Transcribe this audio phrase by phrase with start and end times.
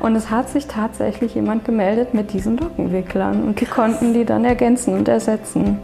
[0.00, 4.46] Und es hat sich tatsächlich jemand gemeldet mit diesen Lockenwicklern und die konnten die dann
[4.46, 5.78] ergänzen und ersetzen.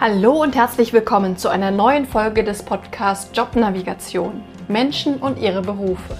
[0.00, 6.16] Hallo und herzlich willkommen zu einer neuen Folge des Podcasts Jobnavigation Menschen und ihre Berufe.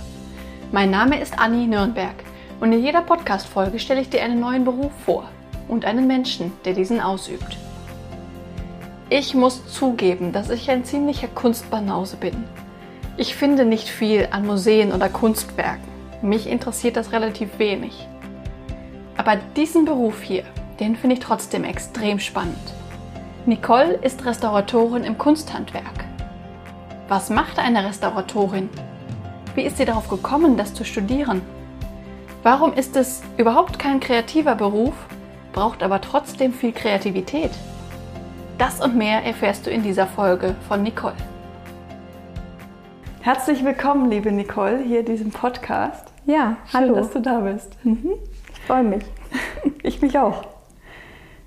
[0.72, 2.16] Mein Name ist Anni Nürnberg
[2.61, 5.25] und in jeder Podcast-Folge stelle ich dir einen neuen Beruf vor
[5.68, 7.57] und einen Menschen, der diesen ausübt.
[9.09, 12.45] Ich muss zugeben, dass ich ein ziemlicher Kunstbanause bin.
[13.16, 15.93] Ich finde nicht viel an Museen oder Kunstwerken.
[16.25, 18.09] Mich interessiert das relativ wenig.
[19.19, 20.45] Aber diesen Beruf hier,
[20.81, 22.57] den finde ich trotzdem extrem spannend.
[23.45, 26.07] Nicole ist Restauratorin im Kunsthandwerk.
[27.09, 28.71] Was macht eine Restauratorin?
[29.55, 31.43] Wie ist sie darauf gekommen, das zu studieren?
[32.42, 34.95] Warum ist es überhaupt kein kreativer Beruf,
[35.53, 37.50] braucht aber trotzdem viel Kreativität?
[38.56, 41.17] Das und mehr erfährst du in dieser Folge von Nicole.
[43.20, 46.14] Herzlich willkommen, liebe Nicole, hier in diesem Podcast.
[46.27, 46.95] Ja, Schön, hallo.
[46.95, 47.77] dass du da bist.
[47.84, 48.12] Mhm.
[48.53, 49.05] Ich freue mich.
[49.83, 50.44] Ich mich auch.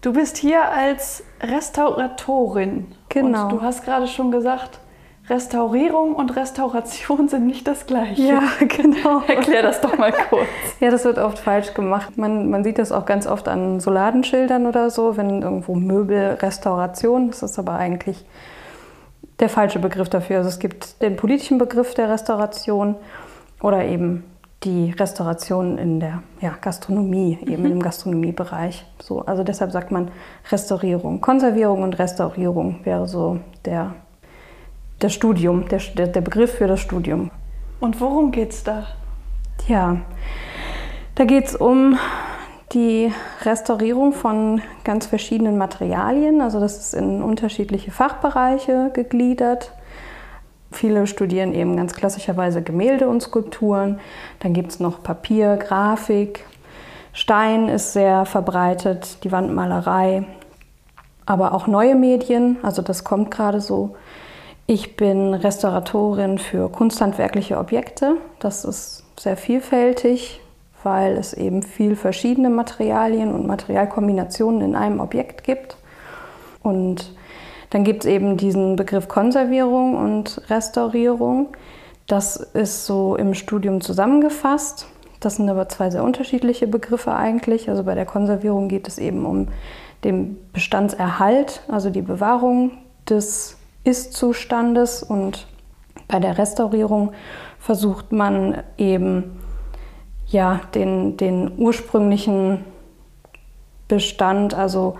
[0.01, 2.85] Du bist hier als Restauratorin.
[3.09, 3.45] Genau.
[3.45, 4.79] Und du hast gerade schon gesagt,
[5.27, 8.21] Restaurierung und Restauration sind nicht das gleiche.
[8.21, 9.21] Ja, genau.
[9.27, 10.47] Erklär das doch mal kurz.
[10.79, 12.15] Ja, das wird oft falsch gemacht.
[12.17, 17.29] Man, man sieht das auch ganz oft an so Ladenschildern oder so, wenn irgendwo Möbelrestauration,
[17.29, 18.23] das ist aber eigentlich
[19.39, 20.37] der falsche Begriff dafür.
[20.37, 22.95] Also es gibt den politischen Begriff der Restauration
[23.61, 24.23] oder eben
[24.63, 27.71] die Restauration in der ja, Gastronomie, eben Mhm.
[27.73, 28.85] im Gastronomiebereich.
[28.99, 30.09] So, also deshalb sagt man
[30.51, 31.21] Restaurierung.
[31.21, 33.93] Konservierung und Restaurierung wäre so der,
[35.01, 37.29] der Studium, der, der, Begriff für das Studium.
[37.79, 38.87] Und worum geht's da?
[39.67, 39.97] Ja,
[41.15, 41.97] da geht es um
[42.73, 43.11] die
[43.43, 46.41] Restaurierung von ganz verschiedenen Materialien.
[46.41, 49.71] Also das ist in unterschiedliche Fachbereiche gegliedert.
[50.71, 53.99] Viele studieren eben ganz klassischerweise Gemälde und Skulpturen.
[54.39, 56.45] Dann gibt es noch Papier, Grafik.
[57.13, 60.25] Stein ist sehr verbreitet, die Wandmalerei.
[61.25, 63.95] Aber auch neue Medien, also das kommt gerade so.
[64.65, 68.17] Ich bin Restauratorin für kunsthandwerkliche Objekte.
[68.39, 70.41] Das ist sehr vielfältig,
[70.83, 75.77] weil es eben viel verschiedene Materialien und Materialkombinationen in einem Objekt gibt.
[76.61, 77.16] Und
[77.69, 81.49] dann gibt es eben diesen Begriff Konservierung und Restaurierung.
[82.07, 84.87] Das ist so im Studium zusammengefasst.
[85.19, 87.69] Das sind aber zwei sehr unterschiedliche Begriffe eigentlich.
[87.69, 89.49] Also bei der Konservierung geht es eben um
[90.03, 92.71] den Bestandserhalt, also die Bewahrung
[93.09, 95.03] des Ist-Zustandes.
[95.03, 95.47] Und
[96.07, 97.11] bei der Restaurierung
[97.59, 99.39] versucht man eben
[100.27, 102.63] ja, den, den ursprünglichen
[103.87, 104.97] Bestand, also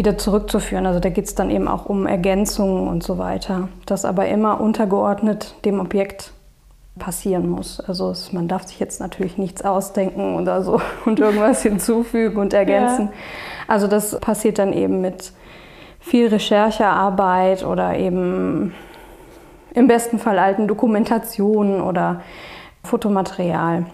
[0.00, 0.86] wieder zurückzuführen.
[0.86, 3.68] Also da geht es dann eben auch um Ergänzungen und so weiter.
[3.84, 6.32] Das aber immer untergeordnet dem Objekt
[6.98, 7.80] passieren muss.
[7.80, 12.54] Also es, man darf sich jetzt natürlich nichts ausdenken oder so und irgendwas hinzufügen und
[12.54, 13.08] ergänzen.
[13.08, 13.14] Ja.
[13.68, 15.32] Also das passiert dann eben mit
[15.98, 18.72] viel Recherchearbeit oder eben
[19.74, 22.22] im besten Fall alten Dokumentationen oder
[22.84, 23.84] Fotomaterial.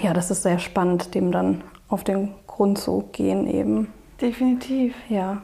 [0.00, 1.60] Ja, das ist sehr spannend, dem dann
[1.90, 3.88] auf den Grund zu gehen eben.
[4.22, 4.94] Definitiv.
[5.10, 5.42] Ja.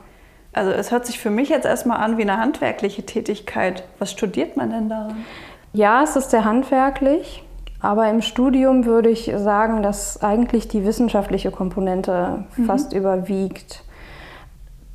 [0.56, 3.84] Also es hört sich für mich jetzt erstmal an wie eine handwerkliche Tätigkeit.
[3.98, 5.26] Was studiert man denn daran?
[5.74, 7.44] Ja, es ist sehr handwerklich,
[7.82, 13.84] aber im Studium würde ich sagen, dass eigentlich die wissenschaftliche Komponente fast überwiegt.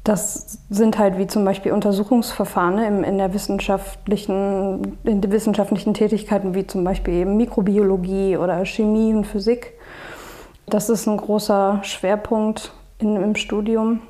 [0.04, 6.56] Das sind halt wie zum Beispiel Untersuchungsverfahren ne, in, der wissenschaftlichen, in den wissenschaftlichen Tätigkeiten,
[6.56, 9.74] wie zum Beispiel eben Mikrobiologie oder Chemie und Physik.
[10.66, 14.02] Das ist ein großer Schwerpunkt in, im Studium.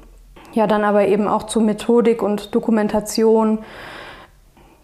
[0.53, 3.59] Ja, dann aber eben auch zu Methodik und Dokumentation.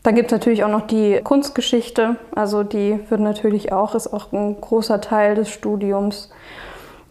[0.04, 2.16] Dann gibt es natürlich auch noch die Kunstgeschichte.
[2.34, 6.30] Also die wird natürlich auch, ist auch ein großer Teil des Studiums.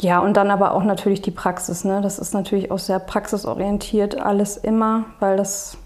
[0.01, 1.85] Ja, und dann aber auch natürlich die Praxis.
[1.85, 2.01] Ne?
[2.01, 5.79] Das ist natürlich auch sehr praxisorientiert, alles immer, weil das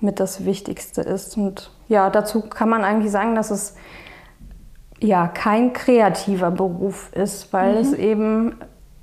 [0.00, 1.36] mit das Wichtigste ist.
[1.36, 3.74] Und ja, dazu kann man eigentlich sagen, dass es
[5.00, 8.56] ja kein kreativer Beruf ist, weil es eben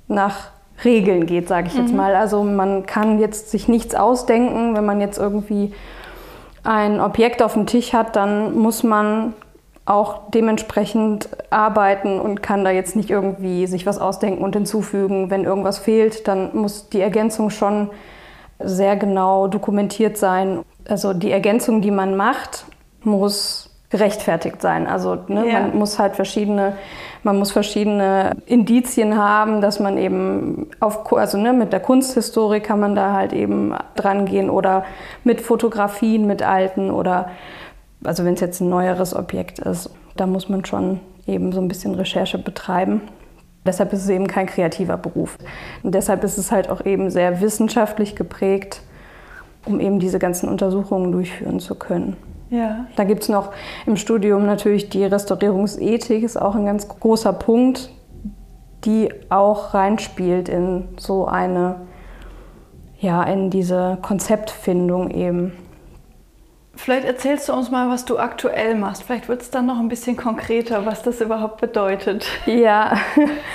[0.08, 0.50] nach
[0.84, 2.14] Regeln geht, sage ich jetzt mal.
[2.14, 5.72] Also man kann jetzt sich nichts ausdenken, wenn man jetzt irgendwie
[6.64, 9.34] ein Objekt auf dem Tisch hat, dann muss man
[9.86, 15.30] auch dementsprechend arbeiten und kann da jetzt nicht irgendwie sich was ausdenken und hinzufügen.
[15.30, 17.90] Wenn irgendwas fehlt, dann muss die Ergänzung schon
[18.58, 20.62] sehr genau dokumentiert sein.
[20.88, 22.64] Also die Ergänzung, die man macht,
[23.02, 24.86] muss gerechtfertigt sein.
[24.86, 25.60] Also ne, Ja.
[25.60, 26.72] man muss halt verschiedene,
[27.22, 32.80] man muss verschiedene Indizien haben, dass man eben auf, also ne, mit der Kunsthistorie kann
[32.80, 34.84] man da halt eben dran gehen oder
[35.24, 37.30] mit Fotografien, mit alten oder
[38.04, 41.68] also wenn es jetzt ein neueres Objekt ist, da muss man schon eben so ein
[41.68, 43.00] bisschen Recherche betreiben.
[43.64, 45.36] Deshalb ist es eben kein kreativer Beruf.
[45.82, 48.82] Und deshalb ist es halt auch eben sehr wissenschaftlich geprägt,
[49.64, 52.16] um eben diese ganzen Untersuchungen durchführen zu können.
[52.50, 52.86] Ja.
[52.96, 53.52] Da gibt es noch
[53.86, 57.90] im Studium natürlich die Restaurierungsethik, ist auch ein ganz großer Punkt,
[58.84, 61.80] die auch reinspielt in so eine,
[63.00, 65.52] ja, in diese Konzeptfindung eben.
[66.76, 69.02] Vielleicht erzählst du uns mal, was du aktuell machst.
[69.02, 72.26] Vielleicht wird es dann noch ein bisschen konkreter, was das überhaupt bedeutet.
[72.44, 72.98] Ja.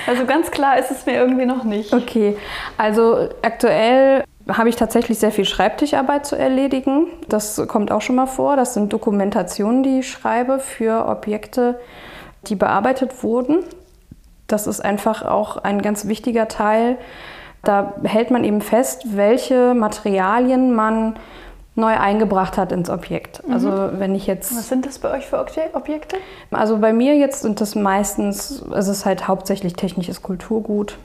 [0.07, 1.93] Also ganz klar ist es mir irgendwie noch nicht.
[1.93, 2.35] Okay,
[2.77, 7.07] also aktuell habe ich tatsächlich sehr viel Schreibtischarbeit zu erledigen.
[7.29, 8.55] Das kommt auch schon mal vor.
[8.55, 11.79] Das sind Dokumentationen, die ich schreibe für Objekte,
[12.47, 13.59] die bearbeitet wurden.
[14.47, 16.97] Das ist einfach auch ein ganz wichtiger Teil.
[17.63, 21.15] Da hält man eben fest, welche Materialien man
[21.75, 23.47] neu eingebracht hat ins Objekt.
[23.47, 23.53] Mhm.
[23.53, 24.55] Also wenn ich jetzt.
[24.55, 25.39] Was sind das bei euch für
[25.73, 26.17] Objekte?
[26.51, 30.97] Also bei mir jetzt sind das meistens, es ist halt hauptsächlich technisches Kulturgut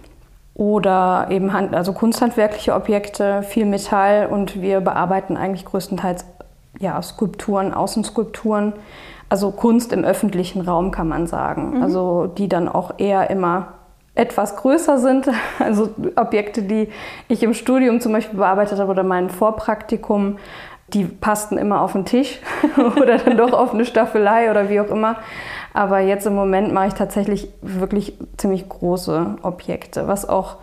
[0.57, 4.27] oder eben Hand, also kunsthandwerkliche Objekte, viel Metall.
[4.27, 6.25] Und wir bearbeiten eigentlich größtenteils
[6.79, 8.73] ja, Skulpturen, Außenskulpturen,
[9.29, 11.83] also Kunst im öffentlichen Raum kann man sagen, mhm.
[11.83, 13.75] also die dann auch eher immer
[14.15, 16.89] etwas größer sind, also Objekte, die
[17.29, 20.39] ich im Studium zum Beispiel bearbeitet habe oder mein Vorpraktikum,
[20.89, 22.39] die passten immer auf den Tisch.
[22.97, 25.17] Oder dann doch auf eine Staffelei oder wie auch immer.
[25.77, 30.57] Aber jetzt im Moment mache ich tatsächlich wirklich ziemlich große Objekte, was auch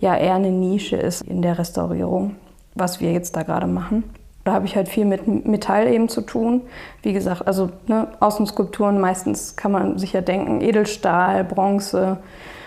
[0.00, 2.34] ja eher eine Nische ist in der Restaurierung,
[2.74, 4.02] was wir jetzt da gerade machen.
[4.42, 6.62] Da habe ich halt viel mit Metall eben zu tun.
[7.02, 12.16] Wie gesagt, also ne, Außenskulpturen meistens kann man sich ja denken, Edelstahl, Bronze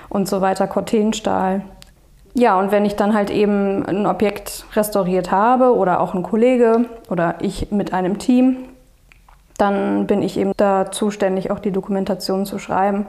[0.07, 1.61] und so weiter, Cortenstahl.
[2.35, 6.85] Ja, und wenn ich dann halt eben ein Objekt restauriert habe oder auch ein Kollege
[7.09, 8.59] oder ich mit einem Team,
[9.57, 13.05] dann bin ich eben da zuständig, auch die Dokumentation zu schreiben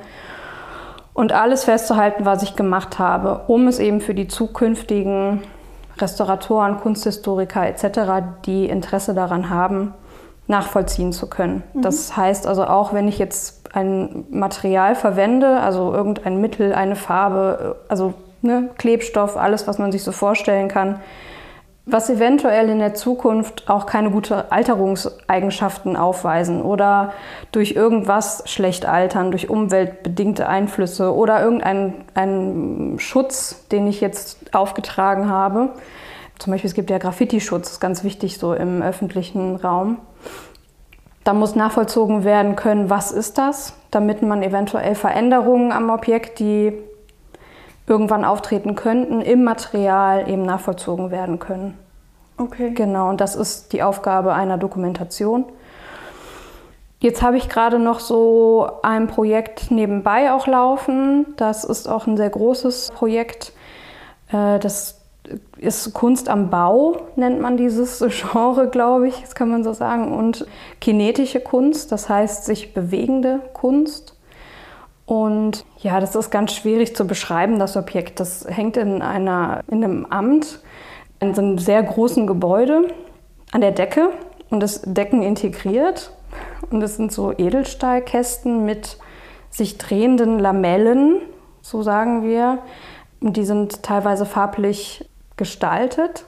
[1.16, 5.42] und alles festzuhalten, was ich gemacht habe, um es eben für die zukünftigen
[5.98, 9.94] Restauratoren, Kunsthistoriker etc., die Interesse daran haben,
[10.46, 11.62] nachvollziehen zu können.
[11.72, 11.82] Mhm.
[11.82, 17.76] Das heißt also auch, wenn ich jetzt ein Material verwende, also irgendein Mittel, eine Farbe,
[17.88, 21.00] also ne, Klebstoff, alles, was man sich so vorstellen kann,
[21.88, 27.12] was eventuell in der Zukunft auch keine gute Alterungseigenschaften aufweisen oder
[27.52, 35.70] durch irgendwas schlecht altern, durch umweltbedingte Einflüsse oder irgendeinen Schutz, den ich jetzt aufgetragen habe.
[36.40, 39.98] Zum Beispiel, es gibt ja Graffiti-Schutz, ganz wichtig so im öffentlichen Raum.
[41.22, 46.72] Da muss nachvollzogen werden können, was ist das, damit man eventuell Veränderungen am Objekt, die
[47.86, 51.78] irgendwann auftreten könnten, im Material eben nachvollzogen werden können.
[52.38, 52.70] Okay.
[52.70, 55.44] Genau, und das ist die Aufgabe einer Dokumentation.
[56.98, 61.26] Jetzt habe ich gerade noch so ein Projekt nebenbei auch laufen.
[61.36, 63.52] Das ist auch ein sehr großes Projekt.
[64.32, 65.00] Äh, das
[65.58, 67.98] ist Kunst am Bau, nennt man dieses
[68.32, 70.16] Genre, glaube ich, das kann man so sagen.
[70.16, 70.46] Und
[70.80, 74.15] kinetische Kunst, das heißt sich bewegende Kunst.
[75.06, 78.18] Und ja, das ist ganz schwierig zu beschreiben, das Objekt.
[78.18, 80.60] Das hängt in, einer, in einem Amt,
[81.20, 82.88] in so einem sehr großen Gebäude
[83.52, 84.10] an der Decke
[84.50, 86.10] und das Decken integriert.
[86.70, 88.98] Und es sind so Edelstahlkästen mit
[89.48, 91.20] sich drehenden Lamellen,
[91.62, 92.58] so sagen wir.
[93.20, 96.26] Und die sind teilweise farblich gestaltet.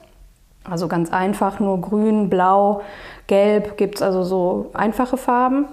[0.63, 2.81] Also ganz einfach, nur grün, blau,
[3.27, 5.65] gelb gibt es also so einfache Farben.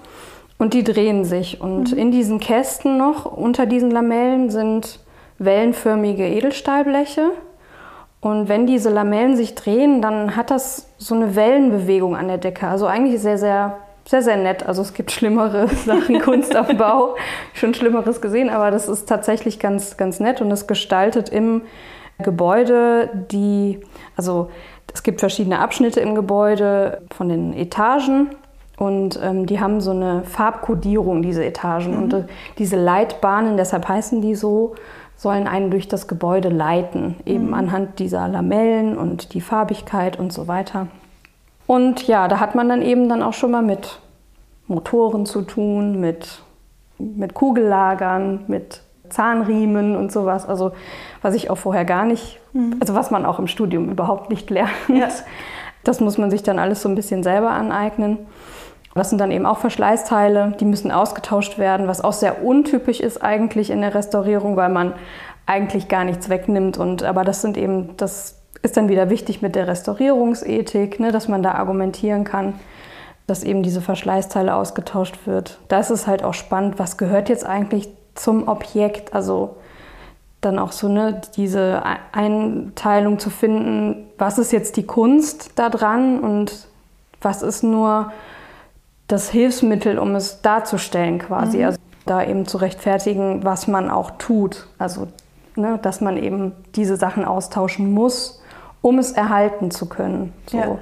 [0.58, 1.60] Und die drehen sich.
[1.60, 1.98] Und mhm.
[1.98, 5.00] in diesen Kästen noch, unter diesen Lamellen, sind
[5.38, 7.30] wellenförmige Edelstahlbleche.
[8.20, 12.66] Und wenn diese Lamellen sich drehen, dann hat das so eine Wellenbewegung an der Decke.
[12.66, 14.66] Also eigentlich sehr, sehr, sehr, sehr nett.
[14.66, 17.16] Also es gibt schlimmere Sachen, Kunst auf Bau,
[17.52, 21.62] schon Schlimmeres gesehen, aber das ist tatsächlich ganz, ganz nett und es gestaltet im
[22.18, 23.80] Gebäude die,
[24.16, 24.50] also
[24.92, 28.30] es gibt verschiedene Abschnitte im Gebäude von den Etagen
[28.76, 31.96] und ähm, die haben so eine Farbkodierung, diese Etagen.
[31.96, 32.02] Mhm.
[32.02, 32.24] Und äh,
[32.58, 34.74] diese Leitbahnen, deshalb heißen die so,
[35.16, 37.54] sollen einen durch das Gebäude leiten, eben mhm.
[37.54, 40.88] anhand dieser Lamellen und die Farbigkeit und so weiter.
[41.66, 43.98] Und ja, da hat man dann eben dann auch schon mal mit
[44.68, 46.42] Motoren zu tun, mit,
[46.98, 50.46] mit Kugellagern, mit Zahnriemen und sowas.
[50.46, 50.72] Also
[51.22, 52.76] was ich auch vorher gar nicht, mhm.
[52.80, 54.70] also was man auch im Studium überhaupt nicht lernt.
[54.88, 55.08] Ja.
[55.82, 58.18] Das muss man sich dann alles so ein bisschen selber aneignen.
[58.96, 63.22] Das sind dann eben auch Verschleißteile, die müssen ausgetauscht werden, was auch sehr untypisch ist
[63.22, 64.94] eigentlich in der Restaurierung, weil man
[65.44, 66.78] eigentlich gar nichts wegnimmt.
[66.78, 71.28] Und, aber das sind eben, das ist dann wieder wichtig mit der Restaurierungsethik, ne, dass
[71.28, 72.54] man da argumentieren kann.
[73.26, 75.58] dass eben diese Verschleißteile ausgetauscht wird.
[75.68, 79.56] Da ist halt auch spannend, was gehört jetzt eigentlich zum Objekt, also
[80.40, 86.20] dann auch so ne, diese Einteilung zu finden, was ist jetzt die Kunst da dran
[86.20, 86.68] und
[87.20, 88.12] was ist nur
[89.08, 91.58] das Hilfsmittel, um es darzustellen quasi.
[91.58, 91.64] Mhm.
[91.64, 94.66] Also da eben zu rechtfertigen, was man auch tut.
[94.78, 95.08] Also
[95.56, 98.40] ne, dass man eben diese Sachen austauschen muss,
[98.82, 100.32] um es erhalten zu können.
[100.46, 100.58] So.
[100.58, 100.78] Ja.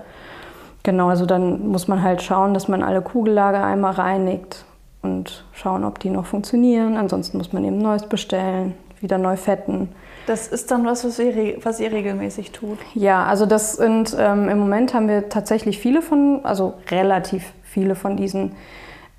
[0.83, 4.65] Genau, also dann muss man halt schauen, dass man alle Kugellager einmal reinigt
[5.01, 6.97] und schauen, ob die noch funktionieren.
[6.97, 9.89] Ansonsten muss man eben Neues bestellen, wieder neu fetten.
[10.27, 12.79] Das ist dann was, was ihr, was ihr regelmäßig tut?
[12.95, 17.95] Ja, also das sind, ähm, im Moment haben wir tatsächlich viele von, also relativ viele
[17.95, 18.53] von diesen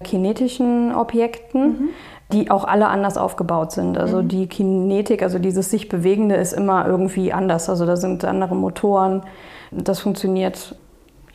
[0.03, 1.63] kinetischen Objekten.
[1.67, 1.89] Mhm
[2.31, 3.97] die auch alle anders aufgebaut sind.
[3.97, 4.27] Also mhm.
[4.27, 7.69] die Kinetik, also dieses sich bewegende ist immer irgendwie anders.
[7.69, 9.23] Also da sind andere Motoren.
[9.71, 10.75] Das funktioniert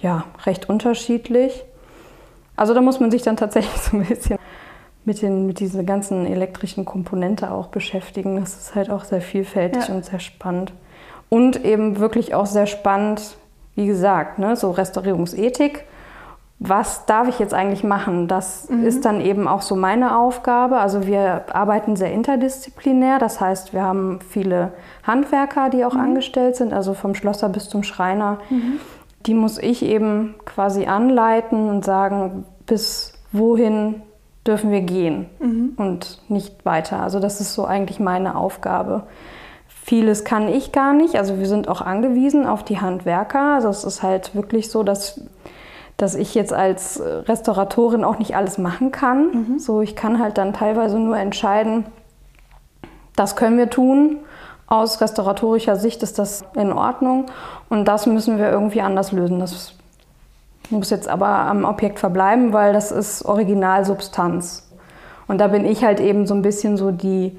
[0.01, 1.65] ja recht unterschiedlich.
[2.57, 4.39] Also da muss man sich dann tatsächlich so ein bisschen
[5.05, 8.41] mit, den, mit dieser ganzen elektrischen Komponente auch beschäftigen.
[8.41, 9.95] Das ist halt auch sehr vielfältig ja.
[9.95, 10.73] und sehr spannend.
[11.29, 13.37] Und eben wirklich auch sehr spannend,
[13.77, 15.85] wie gesagt, ne, so Restaurierungsethik
[16.63, 18.29] was darf ich jetzt eigentlich machen?
[18.29, 18.85] Das mhm.
[18.85, 20.77] ist dann eben auch so meine Aufgabe.
[20.77, 23.19] Also wir arbeiten sehr interdisziplinär.
[23.19, 26.01] Das heißt, wir haben viele Handwerker, die auch mhm.
[26.01, 28.39] angestellt sind, also vom Schlosser bis zum Schreiner.
[28.51, 28.79] Mhm.
[29.25, 34.03] Die muss ich eben quasi anleiten und sagen, bis wohin
[34.47, 35.73] dürfen wir gehen mhm.
[35.79, 37.01] und nicht weiter.
[37.01, 39.05] Also das ist so eigentlich meine Aufgabe.
[39.67, 41.17] Vieles kann ich gar nicht.
[41.17, 43.55] Also wir sind auch angewiesen auf die Handwerker.
[43.55, 45.23] Also es ist halt wirklich so, dass
[46.01, 49.31] dass ich jetzt als Restauratorin auch nicht alles machen kann.
[49.33, 49.59] Mhm.
[49.59, 51.85] So, ich kann halt dann teilweise nur entscheiden,
[53.17, 54.19] das können wir tun.
[54.67, 57.27] Aus restauratorischer Sicht ist das in Ordnung
[57.69, 59.41] und das müssen wir irgendwie anders lösen.
[59.41, 59.75] Das
[60.71, 64.71] muss jetzt aber am Objekt verbleiben, weil das ist Originalsubstanz.
[65.27, 67.39] Und da bin ich halt eben so ein bisschen so die,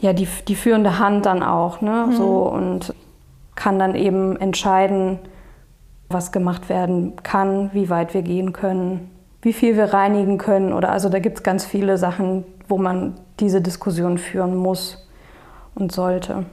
[0.00, 1.82] ja, die, die führende Hand dann auch.
[1.82, 2.06] Ne?
[2.08, 2.12] Mhm.
[2.16, 2.94] So, und
[3.54, 5.18] kann dann eben entscheiden,
[6.12, 9.10] was gemacht werden kann, wie weit wir gehen können,
[9.42, 10.72] wie viel wir reinigen können.
[10.72, 15.06] Oder also da gibt es ganz viele Sachen, wo man diese Diskussion führen muss
[15.74, 16.46] und sollte.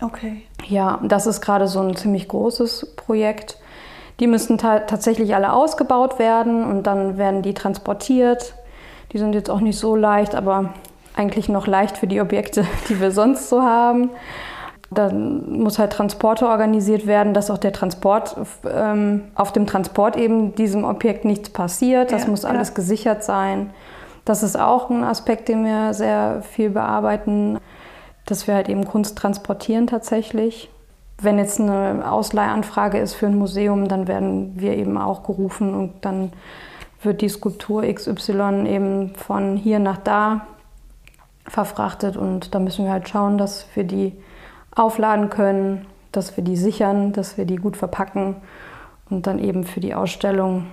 [0.00, 0.42] Okay.
[0.66, 3.58] Ja, das ist gerade so ein ziemlich großes Projekt.
[4.18, 8.54] Die müssen ta tatsächlich alle ausgebaut werden und dann werden die transportiert.
[9.12, 10.74] Die sind jetzt auch nicht so leicht, aber
[11.16, 14.10] eigentlich noch leicht für die Objekte, die wir sonst so haben.
[14.90, 18.36] Dann muss halt Transporte organisiert werden, dass auch der Transport,
[18.68, 22.10] ähm, auf dem Transport eben diesem Objekt nichts passiert.
[22.10, 22.74] Das ja, muss alles ja.
[22.74, 23.70] gesichert sein.
[24.24, 27.58] Das ist auch ein Aspekt, den wir sehr viel bearbeiten,
[28.26, 30.70] dass wir halt eben Kunst transportieren tatsächlich.
[31.18, 35.92] Wenn jetzt eine Ausleihanfrage ist für ein Museum, dann werden wir eben auch gerufen und
[36.04, 36.32] dann
[37.02, 40.46] wird die Skulptur XY eben von hier nach da
[41.46, 44.12] verfrachtet und da müssen wir halt schauen, dass wir die
[44.74, 48.36] aufladen können, dass wir die sichern, dass wir die gut verpacken
[49.08, 50.66] und dann eben für die Ausstellung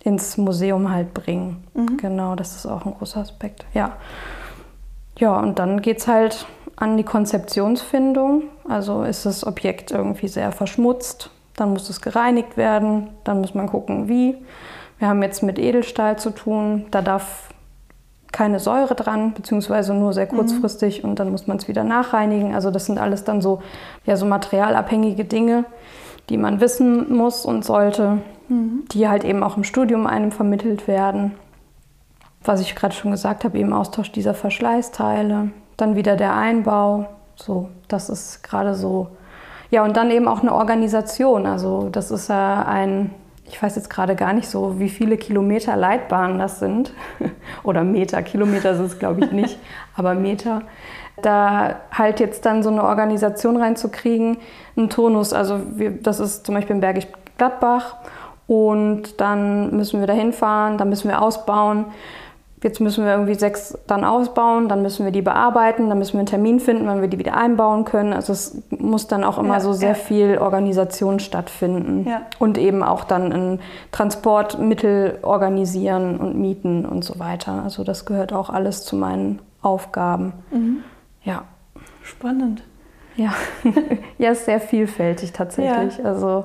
[0.00, 1.64] ins Museum halt bringen.
[1.74, 1.96] Mhm.
[1.98, 3.64] Genau, das ist auch ein großer Aspekt.
[3.74, 3.96] Ja,
[5.18, 8.44] ja und dann geht es halt an die Konzeptionsfindung.
[8.68, 13.66] Also ist das Objekt irgendwie sehr verschmutzt, dann muss es gereinigt werden, dann muss man
[13.66, 14.36] gucken, wie.
[14.98, 17.47] Wir haben jetzt mit Edelstahl zu tun, da darf
[18.38, 20.36] keine Säure dran, beziehungsweise nur sehr mhm.
[20.36, 21.10] kurzfristig mhm.
[21.10, 22.54] und dann muss man es wieder nachreinigen.
[22.54, 23.60] Also das sind alles dann so,
[24.06, 25.64] ja, so materialabhängige Dinge,
[26.28, 28.18] die man wissen muss und sollte,
[28.48, 28.84] mhm.
[28.92, 31.34] die halt eben auch im Studium einem vermittelt werden.
[32.44, 37.06] Was ich gerade schon gesagt habe, eben Austausch dieser Verschleißteile, dann wieder der Einbau.
[37.34, 39.08] So, das ist gerade so.
[39.70, 41.44] Ja, und dann eben auch eine Organisation.
[41.44, 43.10] Also das ist ja ein
[43.48, 46.92] ich weiß jetzt gerade gar nicht so, wie viele Kilometer Leitbahnen das sind.
[47.62, 49.58] Oder Meter, Kilometer sind es glaube ich nicht,
[49.96, 50.62] aber Meter.
[51.22, 54.38] Da halt jetzt dann so eine Organisation reinzukriegen,
[54.76, 57.96] ein Turnus, also wir, das ist zum Beispiel in Bergisch Gladbach
[58.46, 61.86] und dann müssen wir da hinfahren, dann müssen wir ausbauen
[62.62, 66.20] jetzt müssen wir irgendwie sechs dann ausbauen, dann müssen wir die bearbeiten, dann müssen wir
[66.20, 68.12] einen Termin finden, wann wir die wieder einbauen können.
[68.12, 69.94] Also es muss dann auch immer ja, so sehr ja.
[69.94, 72.22] viel Organisation stattfinden ja.
[72.38, 73.60] und eben auch dann ein
[73.92, 77.62] Transportmittel organisieren und mieten und so weiter.
[77.62, 80.32] Also das gehört auch alles zu meinen Aufgaben.
[80.50, 80.78] Mhm.
[81.22, 81.44] Ja.
[82.02, 82.62] Spannend.
[83.16, 83.34] Ja,
[84.18, 86.04] ja, ist sehr vielfältig tatsächlich.
[86.04, 86.44] Also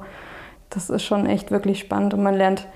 [0.71, 2.67] das ist schon echt wirklich spannend und man lernt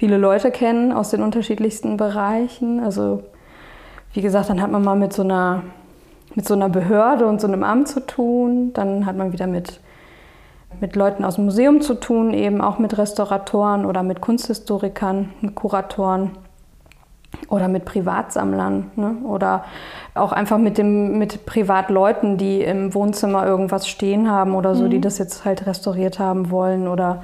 [0.00, 2.80] viele Leute kennen aus den unterschiedlichsten Bereichen.
[2.80, 3.22] Also
[4.14, 5.62] wie gesagt, dann hat man mal mit so einer,
[6.34, 8.72] mit so einer Behörde und so einem Amt zu tun.
[8.72, 9.78] Dann hat man wieder mit
[10.80, 15.54] mit Leuten aus dem Museum zu tun, eben auch mit Restauratoren oder mit Kunsthistorikern, mit
[15.54, 16.30] Kuratoren
[17.48, 19.16] oder mit Privatsammlern ne?
[19.24, 19.64] oder
[20.14, 24.90] auch einfach mit, dem, mit Privatleuten, die im Wohnzimmer irgendwas stehen haben oder so, mhm.
[24.90, 27.22] die das jetzt halt restauriert haben wollen oder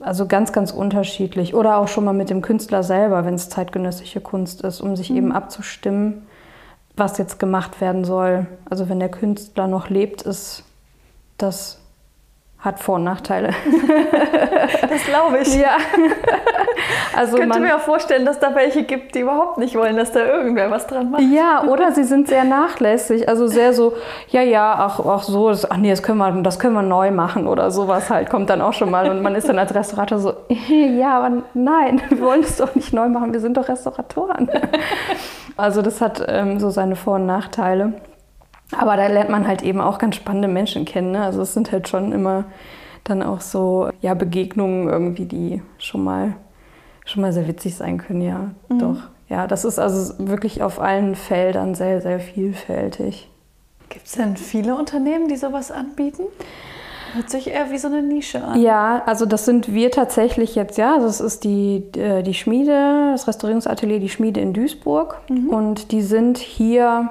[0.00, 1.54] also ganz, ganz unterschiedlich.
[1.54, 5.10] Oder auch schon mal mit dem Künstler selber, wenn es zeitgenössische Kunst ist, um sich
[5.10, 5.16] mhm.
[5.16, 6.26] eben abzustimmen,
[6.96, 8.46] was jetzt gemacht werden soll.
[8.68, 10.64] Also wenn der Künstler noch lebt, ist
[11.38, 11.79] das
[12.60, 13.50] hat Vor- und Nachteile.
[14.88, 15.54] das glaube ich.
[15.56, 15.76] Ja.
[17.14, 19.96] Also ich könnte man, mir auch vorstellen, dass da welche gibt, die überhaupt nicht wollen,
[19.96, 21.22] dass da irgendwer was dran macht.
[21.22, 23.94] Ja, oder sie sind sehr nachlässig, also sehr so,
[24.28, 27.10] ja, ja, ach, ach so, das, ach nee, das können, wir, das können wir neu
[27.10, 29.10] machen oder sowas halt, kommt dann auch schon mal.
[29.10, 30.34] Und man ist dann als Restaurator so,
[30.68, 34.48] ja, aber nein, wir wollen es doch nicht neu machen, wir sind doch Restauratoren.
[35.56, 37.92] Also das hat ähm, so seine Vor- und Nachteile.
[38.78, 41.12] Aber da lernt man halt eben auch ganz spannende Menschen kennen.
[41.12, 41.22] Ne?
[41.22, 42.44] Also es sind halt schon immer
[43.04, 46.34] dann auch so ja, Begegnungen irgendwie, die schon mal,
[47.04, 48.50] schon mal sehr witzig sein können, ja.
[48.68, 48.78] Mhm.
[48.78, 48.96] Doch.
[49.28, 53.28] Ja, das ist also wirklich auf allen Feldern sehr, sehr vielfältig.
[53.88, 56.24] Gibt es denn viele Unternehmen, die sowas anbieten?
[57.14, 58.60] Hört sich eher wie so eine Nische an.
[58.60, 60.98] Ja, also das sind wir tatsächlich jetzt, ja.
[60.98, 65.18] Das ist die, äh, die Schmiede, das Restaurierungsatelier, die Schmiede in Duisburg.
[65.28, 65.48] Mhm.
[65.48, 67.10] Und die sind hier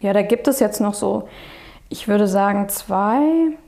[0.00, 1.28] ja, da gibt es jetzt noch so,
[1.88, 3.20] ich würde sagen, zwei,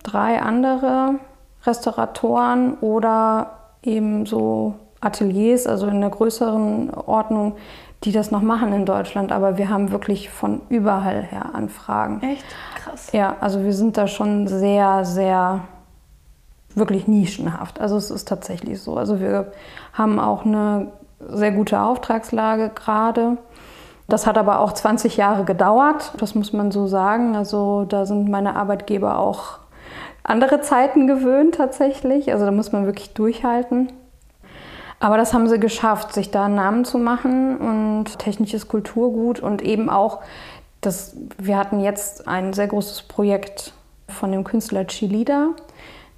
[0.02, 1.16] drei andere
[1.64, 7.56] Restauratoren oder eben so Ateliers, also in einer größeren Ordnung,
[8.04, 9.32] die das noch machen in Deutschland.
[9.32, 12.22] Aber wir haben wirklich von überall her Anfragen.
[12.22, 12.44] Echt?
[12.76, 13.12] Krass.
[13.12, 15.62] Ja, also wir sind da schon sehr, sehr
[16.75, 17.80] wirklich nischenhaft.
[17.80, 18.96] Also es ist tatsächlich so.
[18.96, 19.52] Also wir
[19.92, 20.92] haben auch eine
[21.28, 23.37] sehr gute Auftragslage gerade.
[24.11, 27.37] Das hat aber auch 20 Jahre gedauert, das muss man so sagen.
[27.37, 29.61] Also da sind meine Arbeitgeber auch
[30.25, 32.33] andere Zeiten gewöhnt tatsächlich.
[32.33, 33.93] Also da muss man wirklich durchhalten.
[34.99, 39.62] Aber das haben sie geschafft, sich da einen Namen zu machen und technisches Kulturgut und
[39.62, 40.19] eben auch,
[40.81, 43.75] das, wir hatten jetzt ein sehr großes Projekt
[44.08, 45.50] von dem Künstler Chilida.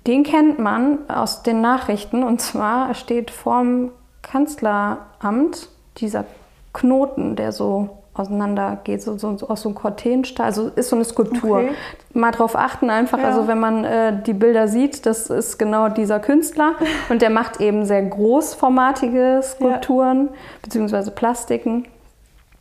[0.06, 3.90] Den kennt man aus den Nachrichten und zwar steht vorm
[4.22, 6.24] Kanzleramt dieser
[6.72, 10.46] Knoten, der so auseinander geht, so, so, so aus so einem Cortenstahl.
[10.46, 11.58] Also ist so eine Skulptur.
[11.58, 11.70] Okay.
[12.12, 13.24] Mal drauf achten einfach, ja.
[13.24, 16.74] also wenn man äh, die Bilder sieht, das ist genau dieser Künstler
[17.08, 20.38] und der macht eben sehr großformatige Skulpturen, ja.
[20.62, 21.86] beziehungsweise Plastiken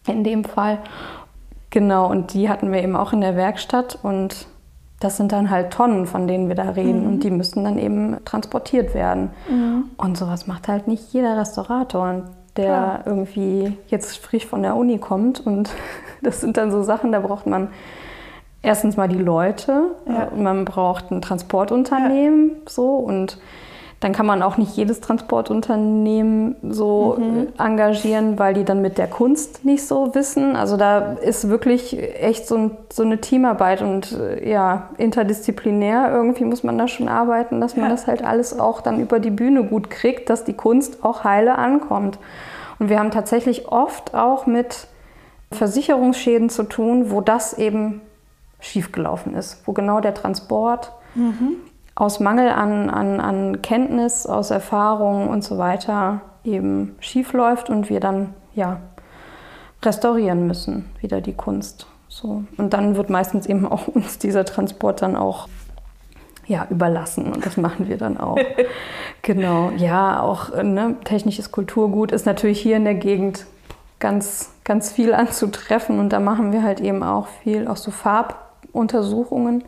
[0.08, 0.80] in dem Fall.
[1.70, 4.48] Genau, und die hatten wir eben auch in der Werkstatt und
[5.02, 7.08] das sind dann halt Tonnen, von denen wir da reden mhm.
[7.08, 9.32] und die müssen dann eben transportiert werden.
[9.50, 9.86] Mhm.
[9.98, 12.10] Und sowas macht halt nicht jeder Restaurator.
[12.10, 12.24] Und
[12.58, 13.02] der Klar.
[13.06, 15.46] irgendwie jetzt frisch von der Uni kommt.
[15.46, 15.70] Und
[16.22, 17.70] das sind dann so Sachen, da braucht man
[18.62, 20.30] erstens mal die Leute, ja.
[20.36, 22.56] man braucht ein Transportunternehmen ja.
[22.68, 23.40] so und
[24.02, 27.50] dann kann man auch nicht jedes Transportunternehmen so mhm.
[27.60, 30.56] engagieren, weil die dann mit der Kunst nicht so wissen.
[30.56, 36.64] Also da ist wirklich echt so, ein, so eine Teamarbeit und ja, interdisziplinär irgendwie muss
[36.64, 37.92] man da schon arbeiten, dass man ja.
[37.92, 41.60] das halt alles auch dann über die Bühne gut kriegt, dass die Kunst auch heile
[41.60, 42.18] ankommt.
[42.80, 44.88] Und wir haben tatsächlich oft auch mit
[45.52, 48.02] Versicherungsschäden zu tun, wo das eben
[48.62, 51.58] schiefgelaufen ist, wo genau der Transport mhm
[51.96, 57.90] aus Mangel an, an, an Kenntnis, aus Erfahrung und so weiter eben schief läuft und
[57.90, 58.80] wir dann ja
[59.84, 61.88] restaurieren müssen, wieder die Kunst.
[62.08, 62.44] So.
[62.58, 65.48] Und dann wird meistens eben auch uns dieser Transport dann auch
[66.48, 68.38] ja, überlassen und das machen wir dann auch.
[69.22, 73.46] genau, ja, auch ne, technisches Kulturgut ist natürlich hier in der Gegend
[74.00, 79.64] ganz, ganz viel anzutreffen und da machen wir halt eben auch viel, auch so Farbuntersuchungen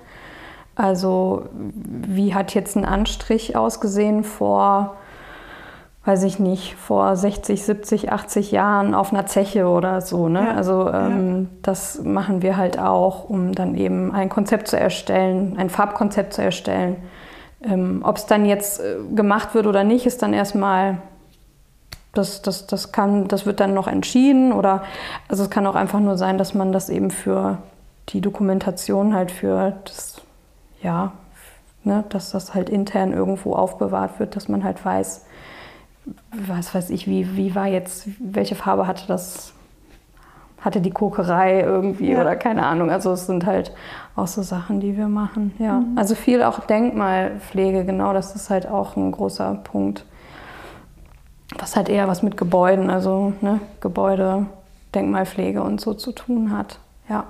[0.75, 4.95] also wie hat jetzt ein Anstrich ausgesehen vor,
[6.05, 10.29] weiß ich nicht, vor 60, 70, 80 Jahren auf einer Zeche oder so.
[10.29, 10.47] Ne?
[10.47, 11.57] Ja, also ähm, ja.
[11.61, 16.41] das machen wir halt auch, um dann eben ein Konzept zu erstellen, ein Farbkonzept zu
[16.41, 16.97] erstellen.
[17.63, 20.97] Ähm, Ob es dann jetzt äh, gemacht wird oder nicht, ist dann erstmal
[22.13, 24.83] das, das, das, kann, das wird dann noch entschieden oder
[25.27, 27.59] also es kann auch einfach nur sein, dass man das eben für
[28.09, 30.22] die Dokumentation halt für das
[30.83, 31.13] ja,
[31.83, 35.25] ne, dass das halt intern irgendwo aufbewahrt wird, dass man halt weiß,
[36.31, 39.53] was weiß ich, wie, wie war jetzt, welche Farbe hatte das,
[40.61, 42.21] hatte die Kokerei irgendwie ja.
[42.21, 42.89] oder keine Ahnung.
[42.89, 43.73] Also es sind halt
[44.15, 45.53] auch so Sachen, die wir machen.
[45.59, 45.79] Ja.
[45.79, 45.97] Mhm.
[45.97, 50.05] Also viel auch Denkmalpflege, genau, das ist halt auch ein großer Punkt.
[51.57, 54.47] Was halt eher was mit Gebäuden, also ne, Gebäude,
[54.95, 56.79] Denkmalpflege und so zu tun hat.
[57.09, 57.25] Ja.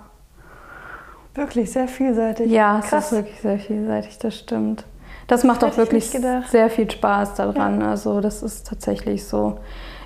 [1.35, 2.51] Wirklich sehr vielseitig.
[2.51, 3.05] Ja, Krass.
[3.05, 4.85] es ist wirklich sehr vielseitig, das stimmt.
[5.27, 7.81] Das macht auch Hätte ich wirklich sehr viel Spaß daran.
[7.81, 9.57] Also das ist tatsächlich so.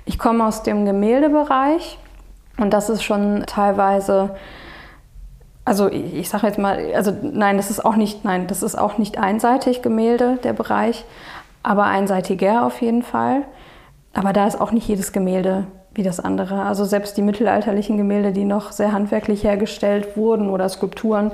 [0.04, 1.98] Ich komme aus dem Gemäldebereich
[2.56, 4.36] und das ist schon teilweise,
[5.64, 8.76] also ich, ich sage jetzt mal, also nein, das ist auch nicht, nein, das ist
[8.76, 11.04] auch nicht einseitig Gemälde, der Bereich,
[11.62, 13.42] aber einseitiger auf jeden Fall.
[14.14, 15.66] Aber da ist auch nicht jedes Gemälde
[15.98, 16.62] wie das andere.
[16.62, 21.32] Also selbst die mittelalterlichen Gemälde, die noch sehr handwerklich hergestellt wurden oder Skulpturen,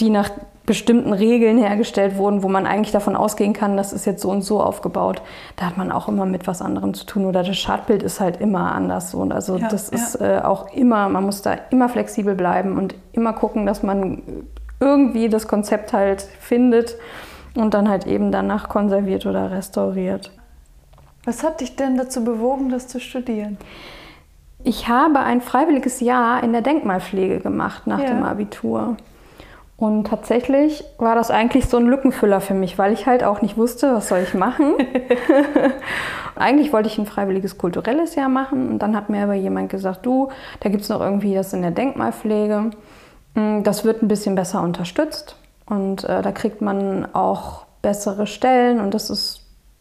[0.00, 0.30] die nach
[0.64, 4.40] bestimmten Regeln hergestellt wurden, wo man eigentlich davon ausgehen kann, das ist jetzt so und
[4.40, 5.20] so aufgebaut,
[5.56, 7.26] da hat man auch immer mit was anderem zu tun.
[7.26, 9.12] Oder das Schadbild ist halt immer anders.
[9.12, 9.98] Und also Ja, das ja.
[9.98, 14.22] ist äh, auch immer, man muss da immer flexibel bleiben und immer gucken, dass man
[14.80, 16.96] irgendwie das Konzept halt findet
[17.54, 20.30] und dann halt eben danach konserviert oder restauriert.
[21.24, 23.58] Was hat dich denn dazu bewogen, das zu studieren?
[24.64, 28.06] Ich habe ein freiwilliges Jahr in der Denkmalpflege gemacht nach Ja.
[28.08, 28.96] dem Abitur.
[29.76, 33.56] Und tatsächlich war das eigentlich so ein Lückenfüller für mich, weil ich halt auch nicht
[33.56, 34.74] wusste, was soll ich machen.
[36.36, 40.04] eigentlich wollte ich ein freiwilliges kulturelles Jahr machen und dann hat mir aber jemand gesagt,
[40.04, 42.70] du, da gibt es noch irgendwie das in der Denkmalpflege.
[43.34, 48.80] Mm, Das wird ein bisschen besser unterstützt und äh, da kriegt man auch bessere Stellen
[48.80, 49.37] und das ist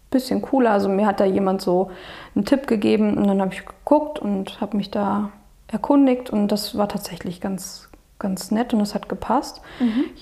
[0.09, 0.71] bisschen cooler.
[0.71, 1.91] Also mir hat da jemand so
[2.35, 5.31] einen Tipp gegeben und dann habe ich geguckt und habe mich da
[5.67, 7.89] erkundigt und das war tatsächlich ganz,
[8.19, 9.61] ganz nett und es hat gepasst.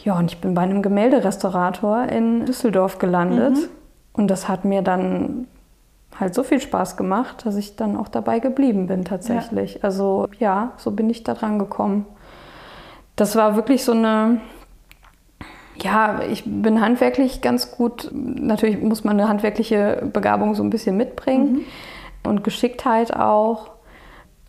[0.04, 3.58] Ja, und ich bin bei einem Gemälderestaurator in Düsseldorf gelandet
[4.14, 5.48] und das hat mir dann
[6.20, 9.84] halt so viel Spaß gemacht, dass ich dann auch dabei geblieben bin tatsächlich.
[9.84, 12.06] Also ja, so bin ich da dran gekommen.
[13.16, 14.40] Das war wirklich so eine,
[15.82, 18.10] ja, ich bin handwerklich ganz gut.
[18.14, 21.66] Natürlich muss man eine handwerkliche Begabung so ein bisschen mitbringen
[22.24, 23.72] und Geschicktheit auch.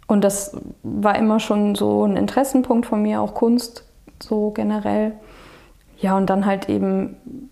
[0.06, 3.84] Und das war immer schon so ein Interessenpunkt von mir, auch Kunst
[4.22, 5.12] so generell.
[5.98, 7.50] Ja, und dann halt eben,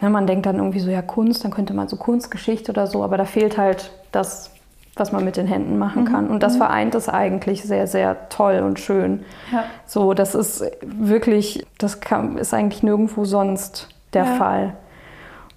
[0.00, 3.04] ne, man denkt dann irgendwie so, ja, Kunst, dann könnte man so Kunstgeschichte oder so,
[3.04, 4.50] aber da fehlt halt das,
[4.96, 6.26] was man mit den Händen machen kann.
[6.28, 9.24] Und das vereint es eigentlich sehr, sehr toll und schön.
[9.52, 9.64] Ja.
[9.84, 14.34] So, das ist wirklich, das kann, ist eigentlich nirgendwo sonst der Ja.
[14.36, 14.72] Fall.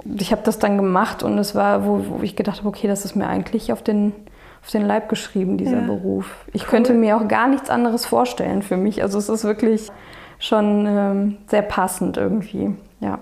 [0.03, 2.87] Und Ich habe das dann gemacht und es war, wo, wo ich gedacht habe, okay,
[2.87, 4.13] das ist mir eigentlich auf den,
[4.61, 5.85] auf den Leib geschrieben, dieser Ja.
[5.87, 6.45] Beruf.
[6.51, 9.01] Ich könnte mir auch gar nichts anderes vorstellen für mich.
[9.01, 9.89] Also es ist wirklich
[10.37, 12.75] schon ähm, sehr passend irgendwie.
[12.99, 13.19] Ja.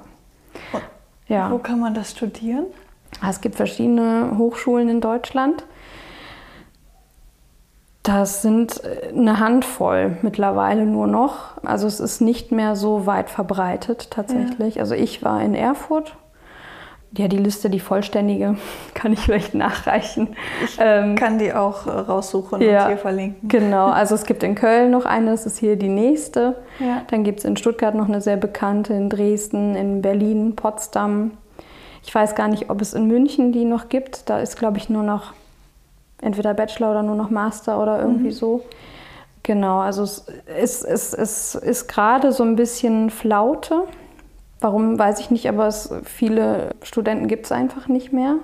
[1.27, 1.51] Ja.
[1.51, 2.65] Wo kann man das studieren?
[3.27, 5.63] Es gibt verschiedene Hochschulen in Deutschland.
[8.08, 11.58] Das sind äh, eine Handvoll mittlerweile nur noch.
[11.65, 14.80] Also es ist nicht mehr so weit verbreitet tatsächlich.
[14.80, 16.15] Also ich war in Erfurt.
[17.17, 18.56] Ja, die Liste, die vollständige,
[18.93, 20.36] kann ich vielleicht nachreichen.
[20.80, 22.84] Ähm, Kann die auch äh, raussuchen Ja.
[22.84, 23.50] und hier verlinken.
[23.50, 26.56] Genau, also es gibt in Köln noch eine, das ist hier die nächste.
[26.80, 27.02] Ja.
[27.10, 31.32] Dann gibt es in Stuttgart noch eine sehr bekannte, in Dresden, in Berlin, Potsdam.
[32.06, 34.30] Ich weiß gar nicht, ob es in München die noch gibt.
[34.30, 35.34] Da ist, glaube ich, nur noch
[36.21, 38.63] entweder Bachelor oder nur noch Master oder irgendwie so.
[39.43, 43.84] Genau, also es ist, es, es ist gerade so ein bisschen Flaute.
[44.60, 48.36] Warum, weiß ich nicht, aber es, viele Studenten gibt es einfach nicht mehr.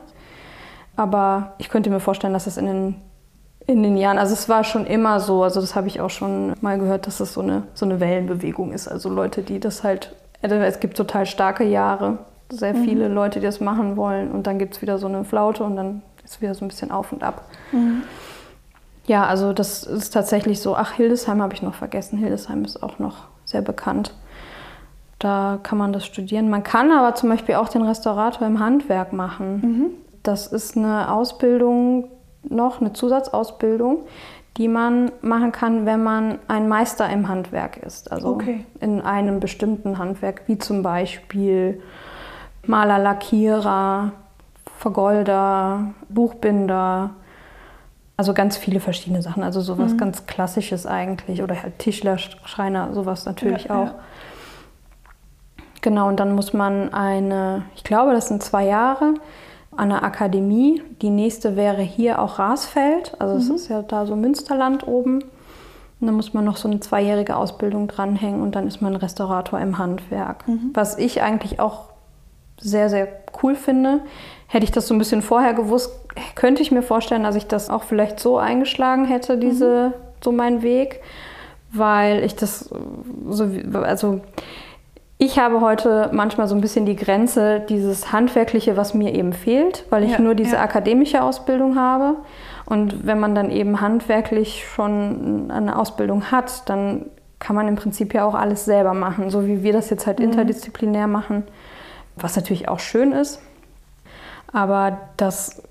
[0.95, 2.95] Aber ich könnte mir vorstellen, dass es in den,
[3.65, 6.53] in den Jahren, also es war schon immer so, also das habe ich auch schon
[6.62, 8.88] mal gehört, dass es so eine, so eine Wellenbewegung ist.
[8.88, 13.45] Also Leute, die das halt, also es gibt total starke Jahre, sehr viele Leute, die
[13.45, 16.53] das machen wollen und dann gibt es wieder so eine Flaute und dann ist wieder
[16.53, 17.45] so ein bisschen auf und ab.
[19.05, 20.75] Ja, also das ist tatsächlich so.
[20.75, 22.17] Ach, Hildesheim habe ich noch vergessen.
[22.17, 24.13] Hildesheim ist auch noch sehr bekannt.
[25.19, 26.49] Da kann man das studieren.
[26.49, 29.91] Man kann aber zum Beispiel auch den Restaurator im Handwerk machen.
[30.23, 32.09] Das ist eine Ausbildung,
[32.43, 33.99] noch eine Zusatzausbildung,
[34.57, 38.12] die man machen kann, wenn man ein Meister im Handwerk ist.
[38.12, 38.65] Also Okay.
[38.79, 41.81] in einem bestimmten Handwerk, wie zum Beispiel
[42.65, 44.12] Maler, Lackierer,
[44.84, 47.12] Vergolder, Buchbinder.
[48.17, 49.41] Also ganz viele verschiedene Sachen.
[49.41, 51.41] Also sowas ganz Klassisches eigentlich.
[51.41, 53.86] Oder halt Tischler, Schreiner, sowas natürlich Ja, auch.
[53.86, 53.96] ja.
[55.82, 59.13] Genau, und dann muss man eine, ich glaube, das sind zwei Jahre,
[59.76, 60.82] an der Akademie.
[61.02, 63.15] Die nächste wäre hier auch Rasfeld.
[63.19, 65.22] Also es ist ja da so Münsterland oben.
[66.00, 69.62] Und dann muss man noch so eine zweijährige Ausbildung dranhängen und dann ist man Restaurator
[69.62, 70.43] im Handwerk.
[70.74, 71.93] Was ich eigentlich auch
[72.60, 73.08] sehr, sehr
[73.41, 74.02] cool finde.
[74.53, 75.91] Hätte ich das so ein bisschen vorher gewusst,
[76.35, 80.61] könnte ich mir vorstellen, dass ich das auch vielleicht so eingeschlagen hätte, diese, so mein
[80.61, 81.01] Weg.
[81.71, 82.69] Weil ich das
[83.29, 83.49] so,
[83.81, 84.21] also
[85.17, 89.85] ich habe heute manchmal so ein bisschen die Grenze, dieses Handwerkliche, was mir eben fehlt,
[89.89, 90.61] weil ich Ja, nur diese ja.
[90.61, 92.17] akademische Ausbildung habe.
[92.67, 97.07] Und wenn man dann eben handwerklich schon eine Ausbildung hat, dann
[97.39, 100.19] kann man im Prinzip ja auch alles selber machen, so wie wir das jetzt halt
[100.19, 101.41] interdisziplinär machen.
[102.15, 103.39] was natürlich auch schön ist.
[104.53, 105.61] Aber das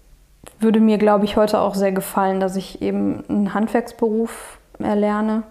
[0.59, 5.45] würde mir, glaube ich, heute auch sehr gefallen, dass ich eben einen Handwerksberuf erlerne,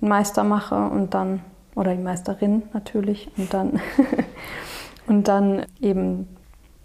[0.00, 1.40] einen Meister mache und dann,
[1.74, 3.80] oder die Meisterin natürlich, und dann,
[5.06, 6.28] und dann eben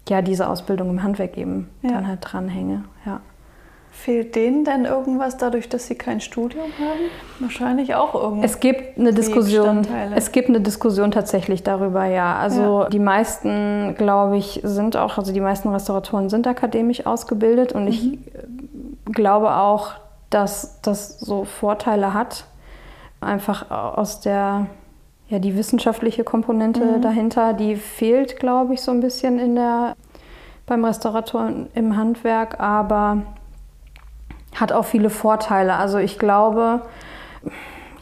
[0.08, 1.92] ja diese Ausbildung im Handwerk eben ja.
[1.92, 2.84] dann halt dranhänge.
[3.06, 3.20] Ja.
[3.94, 7.10] Fehlt denen denn irgendwas dadurch, dass sie kein Studium haben?
[7.40, 8.52] Wahrscheinlich auch irgendwas.
[8.52, 9.86] Es gibt eine Diskussion.
[10.16, 12.36] Es gibt eine Diskussion tatsächlich darüber, ja.
[12.36, 12.88] Also ja.
[12.88, 17.88] die meisten, glaube ich, sind auch, also die meisten Restauratoren sind akademisch ausgebildet und mhm.
[17.88, 18.18] ich
[19.12, 19.92] glaube auch,
[20.30, 22.46] dass das so Vorteile hat.
[23.20, 24.66] Einfach aus der,
[25.28, 27.02] ja, die wissenschaftliche Komponente mhm.
[27.02, 29.96] dahinter, die fehlt, glaube ich, so ein bisschen in der,
[30.66, 33.18] beim Restaurator im Handwerk, aber
[34.62, 35.74] hat auch viele Vorteile.
[35.74, 36.82] Also ich glaube,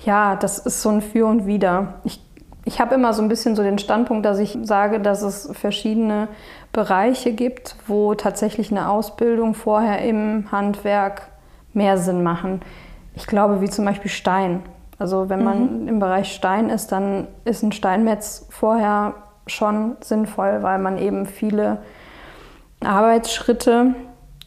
[0.05, 1.95] ja, das ist so ein Für und Wider.
[2.05, 2.23] Ich,
[2.65, 6.29] ich habe immer so ein bisschen so den Standpunkt, dass ich sage, dass es verschiedene
[6.73, 11.29] Bereiche gibt, wo tatsächlich eine Ausbildung vorher im Handwerk
[11.73, 12.61] mehr Sinn machen.
[13.15, 14.63] Ich glaube, wie zum Beispiel Stein.
[14.99, 15.89] Also wenn man mhm.
[15.89, 19.15] im Bereich Stein ist, dann ist ein Steinmetz vorher
[19.47, 21.79] schon sinnvoll, weil man eben viele
[22.85, 23.95] Arbeitsschritte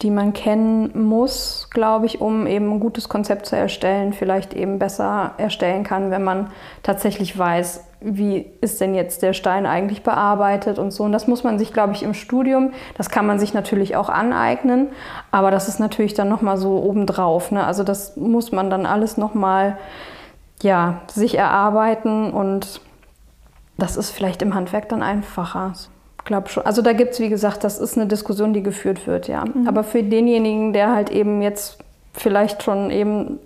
[0.04, 4.78] die man kennen muss, glaube ich, um eben ein gutes Konzept zu erstellen, vielleicht eben
[4.78, 6.50] besser erstellen kann, wenn man
[6.82, 11.04] tatsächlich weiß, wie ist denn jetzt der Stein eigentlich bearbeitet und so.
[11.04, 14.10] Und das muss man sich, glaube ich, im Studium, das kann man sich natürlich auch
[14.10, 14.88] aneignen,
[15.30, 17.50] aber das ist natürlich dann nochmal so obendrauf.
[17.50, 17.64] Ne?
[17.64, 19.78] Also das muss man dann alles nochmal,
[20.62, 22.82] ja, sich erarbeiten und
[23.78, 25.72] das ist vielleicht im Handwerk dann einfacher
[26.24, 26.64] glaube schon.
[26.66, 29.44] Also da gibt es, wie gesagt, das ist eine Diskussion, die geführt wird, ja.
[29.44, 29.68] Mhm.
[29.68, 31.78] Aber für denjenigen, der halt eben jetzt
[32.12, 33.38] vielleicht schon eben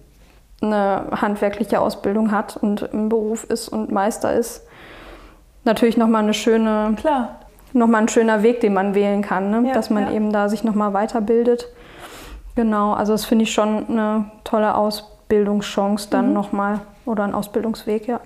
[0.61, 4.63] eine handwerkliche Ausbildung hat und im Beruf ist und Meister ist,
[5.65, 7.41] natürlich nochmal eine schöne, Klar.
[7.73, 9.69] nochmal ein schöner Weg, den man wählen kann, ne?
[9.69, 10.13] Ja, dass man ja.
[10.13, 11.69] eben da sich nochmal weiterbildet.
[12.57, 16.35] Genau, also das finde ich schon eine tolle Ausbildungschance dann mhm.
[16.35, 18.21] nochmal oder ein Ausbildungsweg, ja.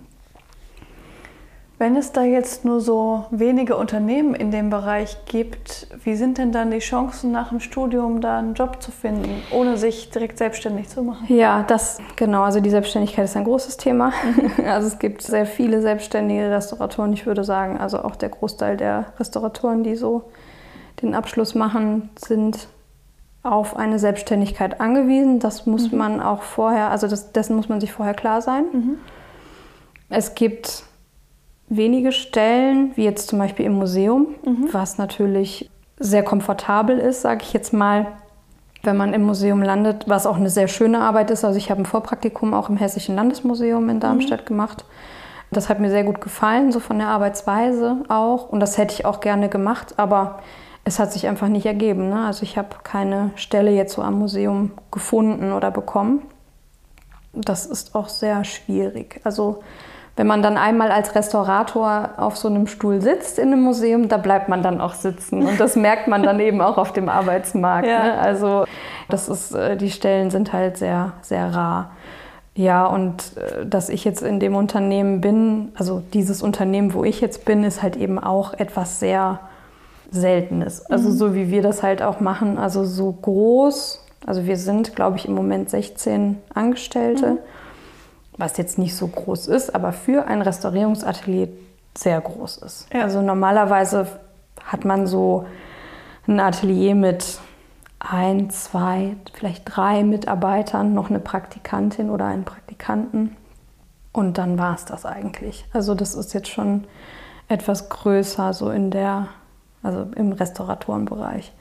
[1.83, 6.53] Wenn es da jetzt nur so wenige Unternehmen in dem Bereich gibt, wie sind denn
[6.53, 10.89] dann die Chancen nach dem Studium da einen Job zu finden, ohne sich direkt selbstständig
[10.89, 11.27] zu machen?
[11.27, 12.45] Ja, das genau.
[12.45, 14.13] Also die Selbstständigkeit ist ein großes Thema.
[14.25, 14.65] Mhm.
[14.65, 17.13] Also es gibt sehr viele selbstständige Restauratoren.
[17.15, 20.31] Ich würde sagen, also auch der Großteil der Restauratoren, die so
[21.03, 22.69] den Abschluss machen, sind
[23.43, 25.41] auf eine Selbstständigkeit angewiesen.
[25.41, 25.99] Das muss mhm.
[25.99, 28.67] man auch vorher, also das, dessen muss man sich vorher klar sein.
[28.73, 28.99] Mhm.
[30.11, 30.85] Es gibt
[31.69, 34.69] wenige Stellen, wie jetzt zum Beispiel im Museum, mhm.
[34.73, 38.07] was natürlich sehr komfortabel ist, sage ich jetzt mal,
[38.83, 41.45] wenn man im Museum landet, was auch eine sehr schöne Arbeit ist.
[41.45, 44.47] Also ich habe ein Vorpraktikum auch im Hessischen Landesmuseum in Darmstadt mhm.
[44.47, 44.85] gemacht.
[45.51, 48.49] Das hat mir sehr gut gefallen, so von der Arbeitsweise auch.
[48.49, 50.41] Und das hätte ich auch gerne gemacht, aber
[50.85, 52.09] es hat sich einfach nicht ergeben.
[52.09, 52.27] Ne?
[52.27, 56.23] Also ich habe keine Stelle jetzt so am Museum gefunden oder bekommen.
[57.33, 59.21] Das ist auch sehr schwierig.
[59.25, 59.63] Also
[60.17, 64.19] wenn man dann einmal als Restaurator auf so einem Stuhl sitzt in einem Museum, da
[64.19, 65.47] bleibt man dann auch sitzen.
[65.47, 67.89] Und das merkt man dann eben auch auf dem Arbeitsmarkt.
[67.89, 68.05] Ja.
[68.05, 68.19] Ne?
[68.19, 68.65] Also
[69.09, 71.93] das ist, äh, die Stellen sind halt sehr, sehr rar.
[72.55, 77.23] Ja, und äh, dass ich jetzt in dem Unternehmen bin, also dieses Unternehmen, wo ich
[77.23, 79.41] jetzt bin, ist halt eben auch etwas sehr
[80.11, 80.85] Seltenes.
[80.91, 81.15] Also mhm.
[81.15, 84.05] so wie wir das halt auch machen, also so groß.
[84.27, 87.27] Also wir sind, glaube ich, im Moment 16 Angestellte.
[87.27, 87.39] Mhm
[88.43, 91.49] was jetzt nicht so groß ist, aber für ein Restaurierungsatelier
[91.97, 92.89] sehr groß ist.
[92.93, 93.03] Ja.
[93.03, 94.09] Also normalerweise
[94.65, 95.47] hat man so
[96.27, 97.39] ein Atelier mit
[98.01, 103.37] ein, zwei, vielleicht drei Mitarbeitern, noch eine Praktikantin oder einen Praktikanten.
[104.11, 105.65] Und dann war es das eigentlich.
[105.73, 106.85] Also das ist jetzt schon
[107.47, 109.29] etwas größer, so in der,
[109.85, 111.53] also im Restauratorenbereich.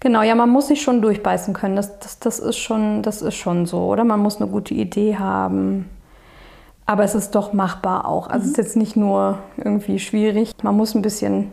[0.00, 1.76] Genau, ja, man muss sich schon durchbeißen können.
[1.76, 4.04] Das, das, das, ist schon, das ist schon so, oder?
[4.04, 5.88] Man muss eine gute Idee haben.
[6.90, 8.26] Aber es ist doch machbar auch.
[8.26, 8.42] Also mhm.
[8.42, 10.50] es ist jetzt nicht nur irgendwie schwierig.
[10.64, 11.52] Man muss ein bisschen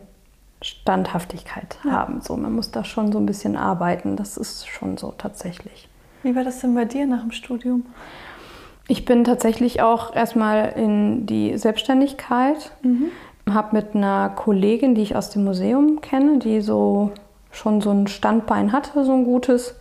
[0.64, 1.92] Standhaftigkeit ja.
[1.92, 2.22] haben.
[2.22, 4.16] So, man muss da schon so ein bisschen arbeiten.
[4.16, 5.88] Das ist schon so tatsächlich.
[6.24, 7.86] Wie war das denn bei dir nach dem Studium?
[8.88, 12.72] Ich bin tatsächlich auch erstmal in die Selbstständigkeit.
[12.82, 13.12] Mhm.
[13.48, 17.12] Habe mit einer Kollegin, die ich aus dem Museum kenne, die so
[17.52, 19.76] schon so ein Standbein hatte, so ein gutes,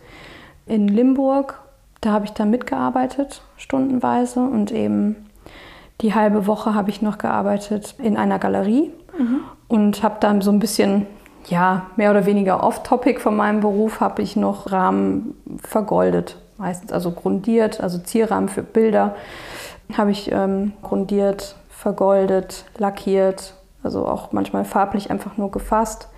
[0.67, 1.59] in Limburg.
[2.01, 5.26] Da habe ich dann mitgearbeitet, stundenweise und eben
[6.01, 9.39] die halbe Woche habe ich noch gearbeitet in einer Galerie mhm.
[9.67, 11.07] und habe dann so ein bisschen,
[11.47, 16.37] ja, mehr oder weniger off-topic von meinem Beruf, habe ich noch Rahmen vergoldet.
[16.57, 19.15] Meistens also grundiert, also Zierrahmen für Bilder
[19.95, 23.53] habe ich ähm, grundiert, vergoldet, lackiert.
[23.83, 26.09] Also auch manchmal farblich einfach nur gefasst.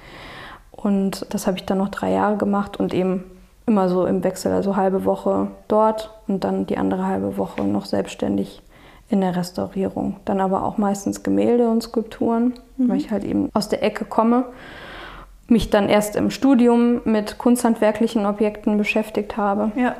[0.71, 3.25] Und das habe ich dann noch drei Jahre gemacht und eben
[3.65, 7.85] immer so im Wechsel, also halbe Woche dort und dann die andere halbe Woche noch
[7.85, 8.61] selbstständig
[9.09, 10.17] in der Restaurierung.
[10.25, 12.89] Dann aber auch meistens Gemälde und Skulpturen, mhm.
[12.89, 14.45] weil ich halt eben aus der Ecke komme.
[15.47, 19.95] Mich dann erst im Studium mit kunsthandwerklichen Objekten beschäftigt habe, ja.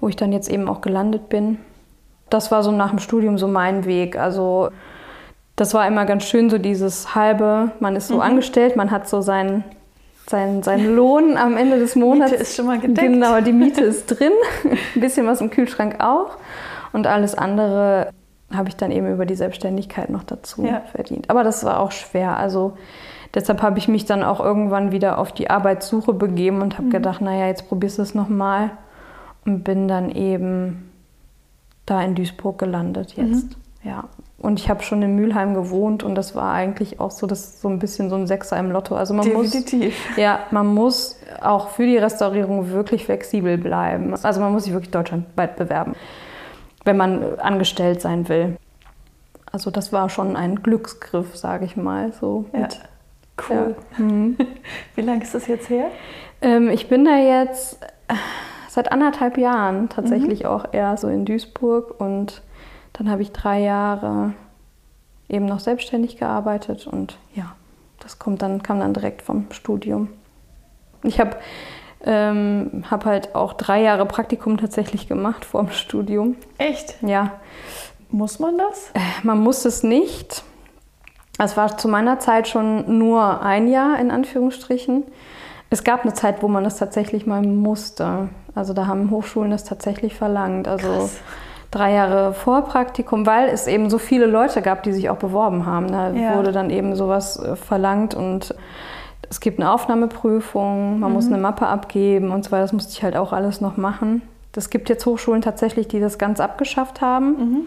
[0.00, 1.58] wo ich dann jetzt eben auch gelandet bin.
[2.28, 4.18] Das war so nach dem Studium so mein Weg.
[4.18, 4.68] Also
[5.56, 8.22] das war immer ganz schön, so dieses halbe, man ist so mhm.
[8.22, 9.64] angestellt, man hat so seinen,
[10.26, 12.32] seinen, seinen Lohn am Ende des Monats.
[12.32, 13.00] Miete ist schon mal gedeckt.
[13.06, 14.32] Genau, die Miete ist drin,
[14.94, 16.36] ein bisschen was im Kühlschrank auch.
[16.92, 18.10] Und alles andere
[18.52, 20.82] habe ich dann eben über die Selbstständigkeit noch dazu ja.
[20.92, 21.30] verdient.
[21.30, 22.36] Aber das war auch schwer.
[22.36, 22.76] Also
[23.34, 26.92] deshalb habe ich mich dann auch irgendwann wieder auf die Arbeitssuche begeben und habe mhm.
[26.92, 28.70] gedacht, naja, jetzt probierst du es nochmal.
[29.44, 30.90] Und bin dann eben
[31.86, 33.44] da in Duisburg gelandet jetzt.
[33.44, 33.62] Mhm.
[33.84, 34.04] Ja,
[34.38, 37.68] und ich habe schon in Mülheim gewohnt und das war eigentlich auch so, das so
[37.68, 38.94] ein bisschen so ein Sechser im Lotto.
[38.94, 39.94] Also man Definitiv.
[40.08, 44.14] muss, ja, man muss auch für die Restaurierung wirklich flexibel bleiben.
[44.22, 45.94] Also man muss sich wirklich deutschlandweit bewerben,
[46.84, 48.56] wenn man angestellt sein will.
[49.50, 52.12] Also das war schon ein Glücksgriff, sage ich mal.
[52.12, 52.60] So ja.
[52.60, 52.80] Mit,
[53.48, 53.76] cool.
[53.98, 54.04] Ja.
[54.04, 54.36] Mhm.
[54.94, 55.90] Wie lange ist das jetzt her?
[56.40, 57.78] Ähm, ich bin da jetzt
[58.68, 60.48] seit anderthalb Jahren tatsächlich mhm.
[60.48, 62.42] auch eher so in Duisburg und
[62.94, 64.32] dann habe ich drei Jahre
[65.28, 67.54] eben noch selbstständig gearbeitet und ja,
[68.00, 70.08] das kommt dann, kam dann direkt vom Studium.
[71.02, 71.36] Ich habe
[72.04, 76.36] ähm, hab halt auch drei Jahre Praktikum tatsächlich gemacht vor dem Studium.
[76.58, 76.96] Echt?
[77.02, 77.32] Ja.
[78.10, 78.90] Muss man das?
[78.94, 80.42] Äh, man muss es nicht.
[81.38, 85.04] Es war zu meiner Zeit schon nur ein Jahr in Anführungsstrichen.
[85.70, 88.28] Es gab eine Zeit, wo man das tatsächlich mal musste.
[88.54, 90.68] Also da haben Hochschulen das tatsächlich verlangt.
[90.68, 91.20] Also Krass
[91.72, 95.90] drei Jahre Vorpraktikum, weil es eben so viele Leute gab, die sich auch beworben haben.
[95.90, 96.36] Da ja.
[96.36, 98.54] wurde dann eben sowas äh, verlangt und
[99.32, 101.14] es gibt eine Aufnahmeprüfung, man mhm.
[101.14, 102.64] muss eine Mappe abgeben und so weiter.
[102.64, 104.20] Das musste ich halt auch alles noch machen.
[104.54, 107.28] Es gibt jetzt Hochschulen tatsächlich, die das ganz abgeschafft haben.
[107.38, 107.60] Mhm.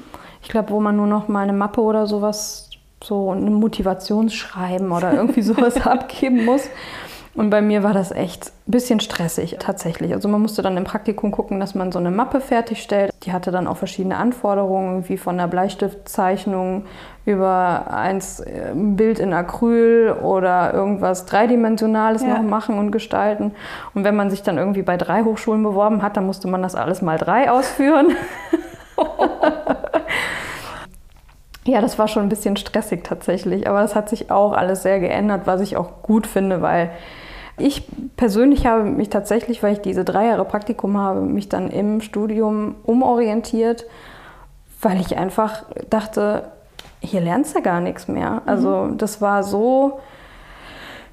[0.43, 2.69] Ich glaube, wo man nur noch mal eine Mappe oder sowas,
[3.03, 6.69] so ein Motivationsschreiben oder irgendwie sowas abgeben muss.
[7.35, 10.13] Und bei mir war das echt ein bisschen stressig tatsächlich.
[10.13, 13.13] Also man musste dann im Praktikum gucken, dass man so eine Mappe fertigstellt.
[13.23, 16.85] Die hatte dann auch verschiedene Anforderungen, wie von der Bleistiftzeichnung
[17.25, 18.21] über ein
[18.95, 22.37] Bild in Acryl oder irgendwas Dreidimensionales ja.
[22.37, 23.51] noch machen und gestalten.
[23.93, 26.75] Und wenn man sich dann irgendwie bei drei Hochschulen beworben hat, dann musste man das
[26.75, 28.15] alles mal drei ausführen.
[31.67, 34.99] Ja, das war schon ein bisschen stressig tatsächlich, aber das hat sich auch alles sehr
[34.99, 36.91] geändert, was ich auch gut finde, weil
[37.57, 37.87] ich
[38.17, 42.75] persönlich habe mich tatsächlich, weil ich diese drei Jahre Praktikum habe, mich dann im Studium
[42.83, 43.85] umorientiert,
[44.81, 46.49] weil ich einfach dachte,
[46.99, 48.41] hier lernst du gar nichts mehr.
[48.45, 48.97] Also mhm.
[48.97, 49.99] das war so,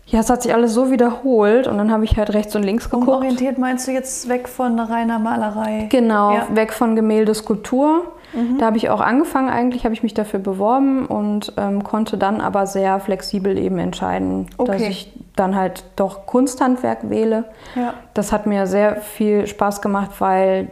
[0.07, 2.91] ja, es hat sich alles so wiederholt und dann habe ich halt rechts und links
[2.91, 3.09] geguckt.
[3.09, 5.87] Umorientiert meinst du jetzt weg von reiner Malerei?
[5.91, 6.47] Genau, ja.
[6.51, 8.13] weg von Gemälde, Skulptur.
[8.33, 8.59] Mhm.
[8.59, 12.41] Da habe ich auch angefangen, eigentlich habe ich mich dafür beworben und ähm, konnte dann
[12.41, 14.73] aber sehr flexibel eben entscheiden, okay.
[14.73, 17.45] dass ich dann halt doch Kunsthandwerk wähle.
[17.75, 17.95] Ja.
[18.15, 20.71] Das hat mir sehr viel Spaß gemacht, weil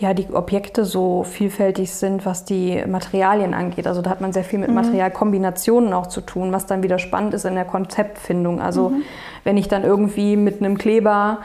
[0.00, 3.86] ja, die Objekte so vielfältig sind, was die Materialien angeht.
[3.86, 4.76] Also da hat man sehr viel mit mhm.
[4.76, 8.60] Materialkombinationen auch zu tun, was dann wieder spannend ist in der Konzeptfindung.
[8.60, 9.02] Also mhm.
[9.44, 11.40] wenn ich dann irgendwie mit einem Kleber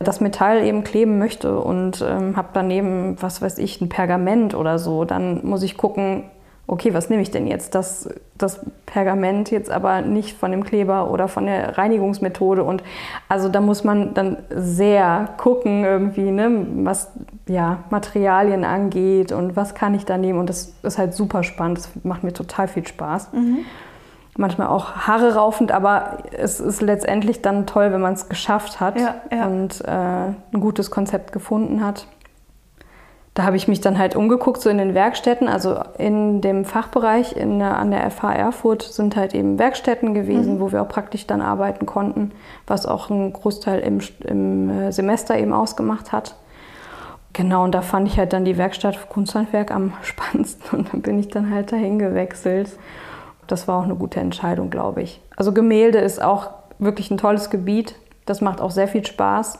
[0.00, 4.78] das Metall eben kleben möchte und ähm, habe daneben, was weiß ich, ein Pergament oder
[4.78, 6.24] so, dann muss ich gucken,
[6.66, 7.74] okay, was nehme ich denn jetzt?
[7.74, 8.08] Das,
[8.38, 12.64] das Pergament jetzt aber nicht von dem Kleber oder von der Reinigungsmethode.
[12.64, 12.82] Und
[13.28, 17.10] also da muss man dann sehr gucken, irgendwie, ne, was
[17.46, 20.38] ja, Materialien angeht und was kann ich da nehmen.
[20.38, 21.78] Und das ist halt super spannend.
[21.78, 23.32] Das macht mir total viel Spaß.
[23.32, 23.66] Mhm
[24.40, 28.98] manchmal auch Haare raufend, aber es ist letztendlich dann toll, wenn man es geschafft hat
[28.98, 29.46] ja, ja.
[29.46, 32.06] und äh, ein gutes Konzept gefunden hat.
[33.34, 37.36] Da habe ich mich dann halt umgeguckt, so in den Werkstätten, also in dem Fachbereich
[37.36, 40.60] in an der FH Erfurt sind halt eben Werkstätten gewesen, mhm.
[40.60, 42.32] wo wir auch praktisch dann arbeiten konnten,
[42.66, 46.34] was auch einen Großteil im, im äh, Semester eben ausgemacht hat.
[47.32, 51.02] Genau, und da fand ich halt dann die Werkstatt für Kunsthandwerk am spannendsten und dann
[51.02, 52.70] bin ich dann halt dahin gewechselt
[53.50, 55.20] das war auch eine gute Entscheidung, glaube ich.
[55.36, 57.94] Also Gemälde ist auch wirklich ein tolles Gebiet.
[58.26, 59.58] Das macht auch sehr viel Spaß.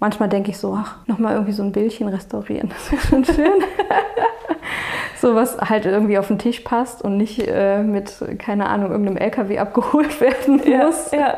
[0.00, 2.70] Manchmal denke ich so, ach, nochmal irgendwie so ein Bildchen restaurieren.
[2.70, 3.64] Das wäre schon schön.
[5.20, 9.18] so was halt irgendwie auf den Tisch passt und nicht äh, mit, keine Ahnung, irgendeinem
[9.18, 11.10] LKW abgeholt werden muss.
[11.12, 11.36] Ja, ja.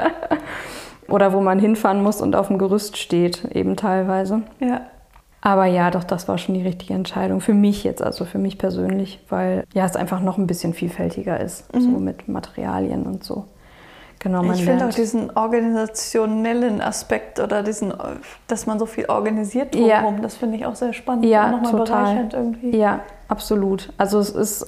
[1.08, 4.42] Oder wo man hinfahren muss und auf dem Gerüst steht, eben teilweise.
[4.60, 4.82] Ja.
[5.44, 7.40] Aber ja, doch, das war schon die richtige Entscheidung.
[7.40, 11.38] Für mich jetzt, also für mich persönlich, weil ja, es einfach noch ein bisschen vielfältiger
[11.40, 11.80] ist, mhm.
[11.80, 13.44] so mit Materialien und so.
[14.20, 17.92] Genau, ich finde auch diesen organisationellen Aspekt oder diesen,
[18.46, 20.22] dass man so viel organisiert drumherum, ja.
[20.22, 21.24] das finde ich auch sehr spannend.
[21.24, 22.28] Ja, total.
[22.32, 22.76] Irgendwie.
[22.76, 23.92] Ja, absolut.
[23.98, 24.66] Also es ist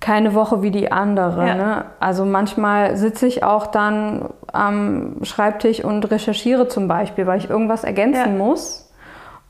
[0.00, 1.46] keine Woche wie die andere.
[1.46, 1.54] Ja.
[1.54, 1.84] Ne?
[2.00, 7.84] Also manchmal sitze ich auch dann am Schreibtisch und recherchiere zum Beispiel, weil ich irgendwas
[7.84, 8.38] ergänzen ja.
[8.38, 8.89] muss.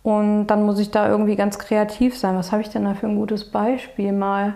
[0.02, 2.36] Und dann muss ich da irgendwie ganz kreativ sein.
[2.36, 4.54] Was habe ich denn da für ein gutes Beispiel mal?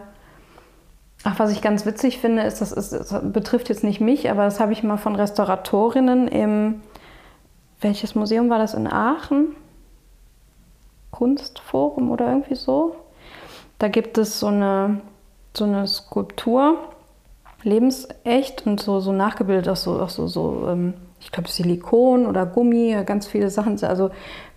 [1.23, 4.45] Ach, was ich ganz witzig finde, ist, das, ist, das betrifft jetzt nicht mich, aber
[4.45, 6.83] das habe ich mal von Restauratorinnen im,
[7.81, 9.57] welches Museum war das in Aachen?
[11.11, 12.97] Kunstforum oder irgendwie so.
[13.79, 15.01] Da gibt es so eine,
[15.57, 16.79] so eine Skulptur,
[17.63, 22.45] lebensecht und so, so nachgebildet aus so, auch so, so ähm, ich glaube, Silikon oder
[22.45, 23.83] Gummi, ganz viele Sachen.
[23.83, 24.11] Also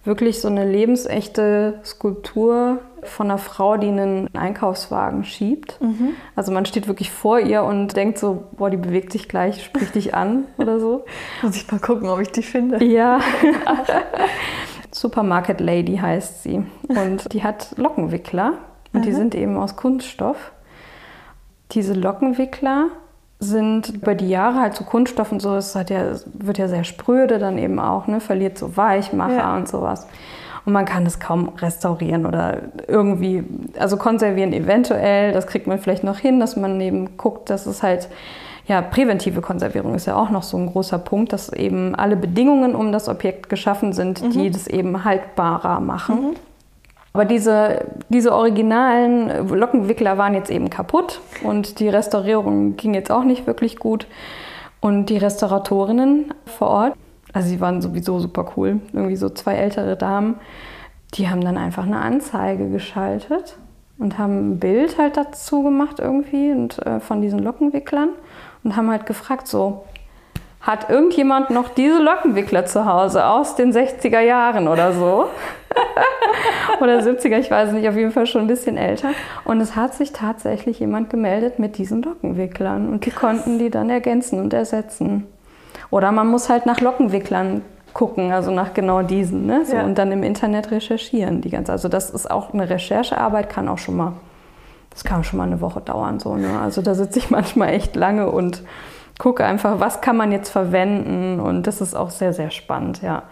[0.08, 5.80] wirklich so eine lebensechte Skulptur von einer Frau, die einen Einkaufswagen schiebt.
[5.82, 6.16] Mhm.
[6.36, 9.96] Also man steht wirklich vor ihr und denkt so, boah, die bewegt sich gleich, spricht
[9.96, 11.06] dich an oder so.
[11.44, 12.84] Muss ich mal gucken, ob ich die finde.
[12.84, 13.20] Ja.
[14.92, 16.64] Supermarket Lady heißt sie.
[16.88, 18.54] Und die hat Lockenwickler
[18.94, 19.04] und mhm.
[19.04, 20.52] die sind eben aus Kunststoff.
[21.74, 22.88] Diese Lockenwickler
[23.40, 26.84] sind über die Jahre halt so Kunststoff und so, es hat ja, wird ja sehr
[26.84, 28.20] spröde dann eben auch, ne?
[28.20, 29.56] verliert so Weichmacher ja.
[29.56, 30.08] und sowas.
[30.66, 32.58] Und man kann es kaum restaurieren oder
[32.88, 33.44] irgendwie,
[33.80, 37.84] also konservieren eventuell, das kriegt man vielleicht noch hin, dass man eben guckt, dass es
[37.84, 38.10] halt,
[38.68, 42.76] ja, präventive Konservierung ist ja auch noch so ein großer Punkt, dass eben alle Bedingungen
[42.76, 44.32] um das Objekt geschaffen sind, mhm.
[44.32, 46.16] die das eben haltbarer machen.
[46.16, 46.36] Mhm.
[47.14, 53.24] Aber diese, diese originalen Lockenwickler waren jetzt eben kaputt und die Restaurierung ging jetzt auch
[53.24, 54.08] nicht wirklich gut.
[54.80, 56.94] Und die Restauratorinnen vor Ort,
[57.34, 60.36] also sie waren sowieso super cool, irgendwie so zwei ältere Damen,
[61.16, 63.58] die haben dann einfach eine Anzeige geschaltet
[63.98, 68.10] und haben ein Bild halt dazu gemacht irgendwie und äh, von diesen Lockenwicklern
[68.64, 69.86] und haben halt gefragt so,
[70.68, 75.28] hat irgendjemand noch diese Lockenwickler zu Hause aus den 60er Jahren oder so?
[76.82, 79.12] oder 70er, ich weiß nicht, auf jeden Fall schon ein bisschen älter.
[79.46, 83.22] Und es hat sich tatsächlich jemand gemeldet mit diesen Lockenwicklern und die Krass.
[83.22, 85.26] konnten die dann ergänzen und ersetzen.
[85.90, 87.62] Oder man muss halt nach Lockenwicklern
[87.94, 89.64] gucken, also nach genau diesen, ne?
[89.64, 89.84] So, ja.
[89.84, 91.72] und dann im Internet recherchieren die ganze.
[91.72, 94.12] Also das ist auch eine Recherchearbeit, kann auch schon mal,
[94.90, 96.36] das kann schon mal eine Woche dauern, so.
[96.36, 96.60] Ne?
[96.60, 98.64] Also da sitze ich manchmal echt lange und
[99.20, 103.24] gucke einfach, was kann man jetzt verwenden und das ist auch sehr, sehr spannend, ja.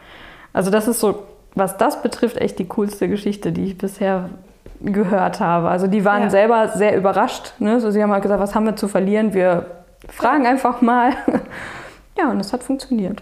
[0.53, 1.23] Also das ist so,
[1.53, 4.29] was das betrifft, echt die coolste Geschichte, die ich bisher
[4.81, 5.69] gehört habe.
[5.69, 6.29] Also die waren ja.
[6.29, 7.53] selber sehr überrascht.
[7.59, 7.79] Ne?
[7.79, 9.33] So, sie haben halt gesagt, was haben wir zu verlieren?
[9.33, 9.65] Wir
[10.09, 11.11] fragen einfach mal.
[12.17, 13.21] ja, und es hat funktioniert.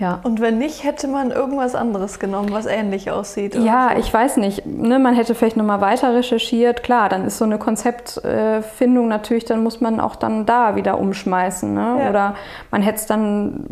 [0.00, 0.18] Ja.
[0.22, 3.54] Und wenn nicht, hätte man irgendwas anderes genommen, was ähnlich aussieht?
[3.54, 4.00] Ja, so.
[4.00, 4.64] ich weiß nicht.
[4.64, 6.82] Ne, man hätte vielleicht nochmal weiter recherchiert.
[6.82, 11.72] Klar, dann ist so eine Konzeptfindung natürlich, dann muss man auch dann da wieder umschmeißen.
[11.72, 11.98] Ne?
[12.00, 12.08] Ja.
[12.08, 12.34] Oder
[12.70, 13.66] man hätte es dann,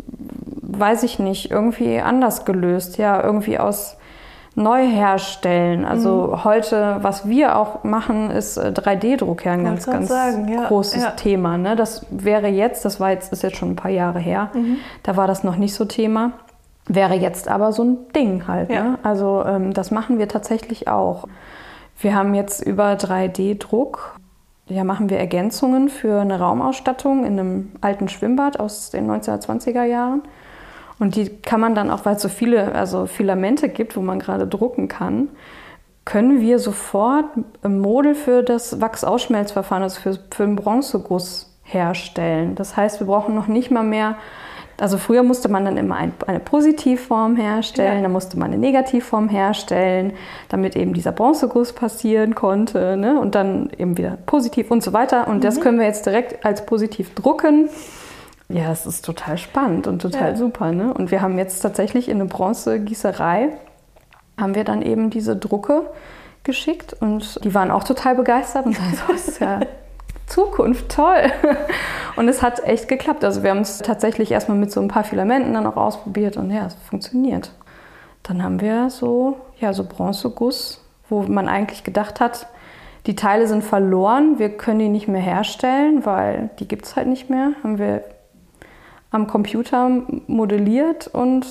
[0.61, 2.99] weiß ich nicht, irgendwie anders gelöst.
[2.99, 3.97] Ja, irgendwie aus
[4.59, 5.85] neu herstellen.
[5.85, 6.43] Also mhm.
[6.43, 10.67] heute, was wir auch machen, ist 3D-Druck äh, ja ein ganz, ganz ja.
[10.67, 11.11] großes ja.
[11.11, 11.57] Thema.
[11.57, 11.75] Ne?
[11.75, 14.77] Das wäre jetzt, das war jetzt, ist jetzt schon ein paar Jahre her, mhm.
[15.03, 16.33] da war das noch nicht so Thema.
[16.87, 18.69] Wäre jetzt aber so ein Ding halt.
[18.69, 18.83] Ja.
[18.83, 18.99] Ne?
[19.03, 21.27] Also ähm, das machen wir tatsächlich auch.
[21.99, 24.15] Wir haben jetzt über 3D-Druck,
[24.67, 30.23] ja, machen wir Ergänzungen für eine Raumausstattung in einem alten Schwimmbad aus den 1920er Jahren.
[30.99, 34.19] Und die kann man dann auch, weil es so viele, also Filamente gibt, wo man
[34.19, 35.29] gerade drucken kann,
[36.05, 37.25] können wir sofort
[37.63, 42.55] ein Model für das Wachsausschmelzverfahren, also für, für den Bronzeguss herstellen.
[42.55, 44.17] Das heißt, wir brauchen noch nicht mal mehr
[44.79, 48.03] also früher musste man dann immer ein, eine Positivform herstellen, ja.
[48.03, 50.13] dann musste man eine Negativform herstellen,
[50.47, 53.19] damit eben dieser Bronzeguss passieren konnte ne?
[53.19, 55.27] und dann eben wieder positiv und so weiter.
[55.27, 55.41] Und mhm.
[55.41, 57.69] das können wir jetzt direkt als positiv drucken
[58.49, 60.35] ja, es ist total spannend und total ja.
[60.35, 60.71] super.
[60.71, 60.93] Ne?
[60.93, 63.49] Und wir haben jetzt tatsächlich in eine Bronzegießerei,
[64.39, 65.83] haben wir dann eben diese Drucke
[66.43, 69.59] geschickt und die waren auch total begeistert und sagen, so, ist ja
[70.25, 71.31] Zukunft, toll.
[72.15, 73.23] Und es hat echt geklappt.
[73.23, 76.51] Also wir haben es tatsächlich erstmal mit so ein paar Filamenten dann auch ausprobiert und
[76.51, 77.51] ja, es funktioniert.
[78.23, 82.47] Dann haben wir so, ja, so Bronzeguss, wo man eigentlich gedacht hat,
[83.05, 87.07] die Teile sind verloren, wir können die nicht mehr herstellen, weil die gibt es halt
[87.07, 87.53] nicht mehr.
[87.63, 88.03] Haben wir
[89.11, 89.89] am Computer
[90.27, 91.45] modelliert und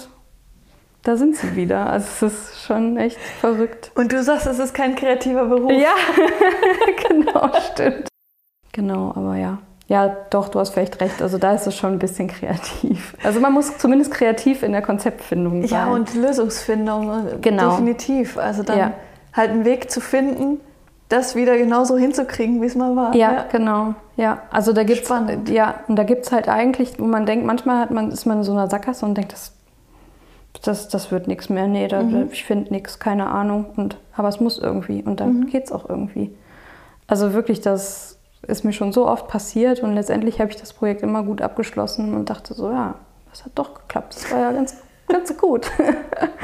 [1.02, 1.88] da sind sie wieder.
[1.90, 3.92] Also es ist schon echt verrückt.
[3.94, 5.72] Und du sagst, es ist kein kreativer Beruf.
[5.72, 5.94] Ja,
[7.08, 8.08] genau, stimmt.
[8.72, 9.58] Genau, aber ja.
[9.88, 11.22] Ja, doch, du hast vielleicht recht.
[11.22, 13.16] Also da ist es schon ein bisschen kreativ.
[13.24, 15.70] Also man muss zumindest kreativ in der Konzeptfindung sein.
[15.70, 17.70] Ja, und Lösungsfindung, äh, Genau.
[17.70, 18.36] definitiv.
[18.36, 18.92] Also dann Ja.
[19.32, 20.60] halt einen Weg zu finden,
[21.08, 23.14] das wieder genauso hinzukriegen, wie es mal war.
[23.14, 23.94] Ja, genau.
[24.16, 25.48] Ja, also da gibt's Spannend.
[25.48, 28.44] ja, und da gibt's halt eigentlich, wo man denkt, manchmal hat man, ist man in
[28.44, 29.52] so einer Sackgasse und denkt, das,
[30.62, 31.66] das, das wird nichts mehr.
[31.66, 32.28] Nee, da, Mhm.
[32.32, 33.66] ich finde nichts, keine Ahnung.
[33.76, 35.46] Und, aber es muss irgendwie und dann Mhm.
[35.46, 36.34] geht's auch irgendwie.
[37.06, 41.02] Also wirklich, das ist mir schon so oft passiert und letztendlich habe ich das Projekt
[41.02, 42.94] immer gut abgeschlossen und dachte so, ja,
[43.30, 44.14] das hat doch geklappt.
[44.14, 44.76] Das war ja ganz,
[45.08, 45.70] ganz gut.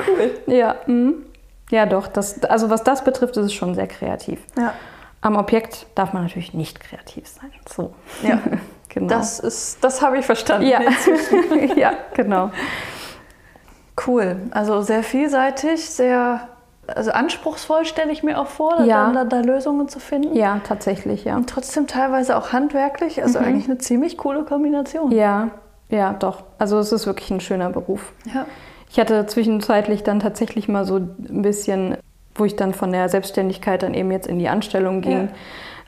[0.07, 0.55] Cool.
[0.55, 1.25] ja, mhm.
[1.71, 2.07] Ja, doch.
[2.07, 4.41] Das, also was das betrifft, ist es schon sehr kreativ.
[4.59, 4.75] Ja,
[5.21, 7.51] Am Objekt darf man natürlich nicht kreativ sein.
[7.75, 7.95] So.
[8.23, 8.39] Ja.
[8.89, 9.09] genau.
[9.09, 10.67] das ist, das habe ich verstanden.
[10.69, 10.81] ja.
[11.77, 12.51] ja, genau.
[14.07, 14.37] Cool.
[14.51, 16.49] Also sehr vielseitig, sehr
[16.87, 19.11] also anspruchsvoll stelle ich mir auch vor, Ja.
[19.13, 20.37] da, da Lösungen zu finden.
[20.37, 21.37] Ja, tatsächlich, ja.
[21.37, 23.23] Und trotzdem teilweise auch handwerklich.
[23.23, 23.45] Also Mhm.
[23.47, 25.11] eigentlich eine ziemlich coole Kombination.
[25.11, 25.49] Ja,
[25.89, 26.43] ja, doch.
[26.59, 28.13] Also es ist wirklich ein schöner Beruf.
[28.35, 28.45] Ja.
[28.95, 31.97] Ich hatte zwischenzeitlich dann tatsächlich mal so ein bisschen,
[32.37, 35.31] wo ich dann von der Selbstständigkeit dann eben jetzt in die Anstellung ging,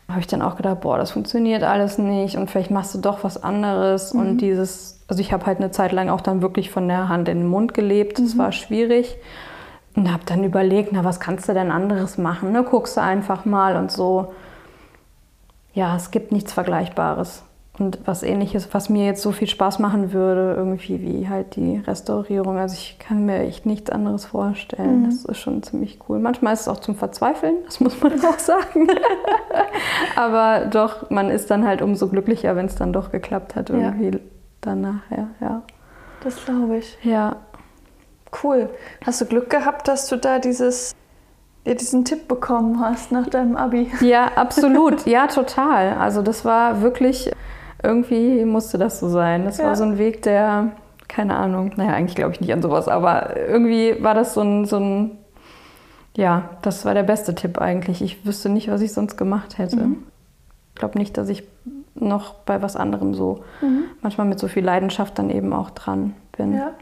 [0.09, 3.23] habe ich dann auch gedacht, boah, das funktioniert alles nicht und vielleicht machst du doch
[3.23, 4.11] was anderes.
[4.11, 7.29] Und dieses, also ich habe halt eine Zeit lang auch dann wirklich von der Hand
[7.29, 8.19] in den Mund gelebt.
[8.19, 9.17] Das war schwierig.
[9.95, 12.51] Und habe dann überlegt, na, was kannst du denn anderes machen?
[12.51, 14.35] Ne, guckst du einfach mal und so.
[15.75, 17.45] Ja, es gibt nichts Vergleichbares.
[17.79, 21.77] Und was ähnliches, was mir jetzt so viel Spaß machen würde, irgendwie wie halt die
[21.77, 22.57] Restaurierung.
[22.57, 25.05] Also ich kann mir echt nichts anderes vorstellen.
[25.05, 26.19] Das ist schon ziemlich cool.
[26.19, 28.89] Manchmal ist es auch zum Verzweifeln, das muss man auch sagen.
[30.17, 33.77] Aber doch, man ist dann halt umso glücklicher, wenn es dann doch geklappt hat, Ja.
[33.77, 34.21] irgendwie
[34.61, 35.29] danach, ja.
[35.41, 35.63] Ja.
[36.23, 36.97] Das glaube ich.
[37.03, 37.37] ja.
[38.43, 38.69] Cool.
[39.05, 40.95] Hast du Glück gehabt, dass du da dieses,
[41.67, 43.91] ja, diesen Tipp bekommen hast nach deinem Abi?
[44.01, 45.07] Ja, absolut.
[45.07, 45.95] Ja, total.
[45.95, 47.31] Also das war wirklich,
[47.87, 49.45] irgendwie musste das so sein.
[49.45, 49.67] Das Ja.
[49.67, 50.73] war so ein Weg, der,
[51.09, 54.65] keine Ahnung, naja, eigentlich glaube ich nicht an sowas, aber irgendwie war das so ein,
[54.67, 55.19] so ein,
[56.17, 58.03] ja, das war der beste Tipp eigentlich.
[58.03, 59.77] Ich wüsste nicht, was ich sonst gemacht hätte.
[59.77, 60.03] Mhm.
[60.75, 61.45] Ich glaube nicht, dass ich
[61.95, 63.43] noch bei was anderem so
[64.03, 66.55] manchmal mit so viel Leidenschaft dann eben auch dran bin.
[66.55, 66.73] Ja.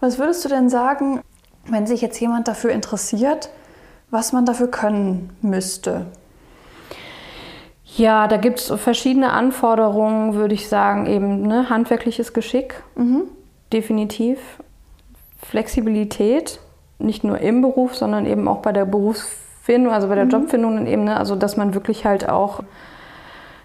[0.00, 1.20] Was würdest du denn sagen,
[1.66, 3.48] wenn sich jetzt jemand dafür interessiert,
[4.10, 6.06] was man dafür können müsste?
[8.00, 11.04] Ja, da gibt es verschiedene Anforderungen, würde ich sagen.
[11.04, 11.68] Eben ne?
[11.68, 12.82] handwerkliches Geschick,
[13.74, 14.38] definitiv.
[15.42, 16.60] Flexibilität,
[16.98, 20.86] nicht nur im Beruf, sondern eben auch bei der Berufsfindung, also bei der Jobfindung dann
[20.86, 21.04] eben.
[21.04, 21.14] Ne?
[21.14, 22.60] Also, dass man wirklich halt auch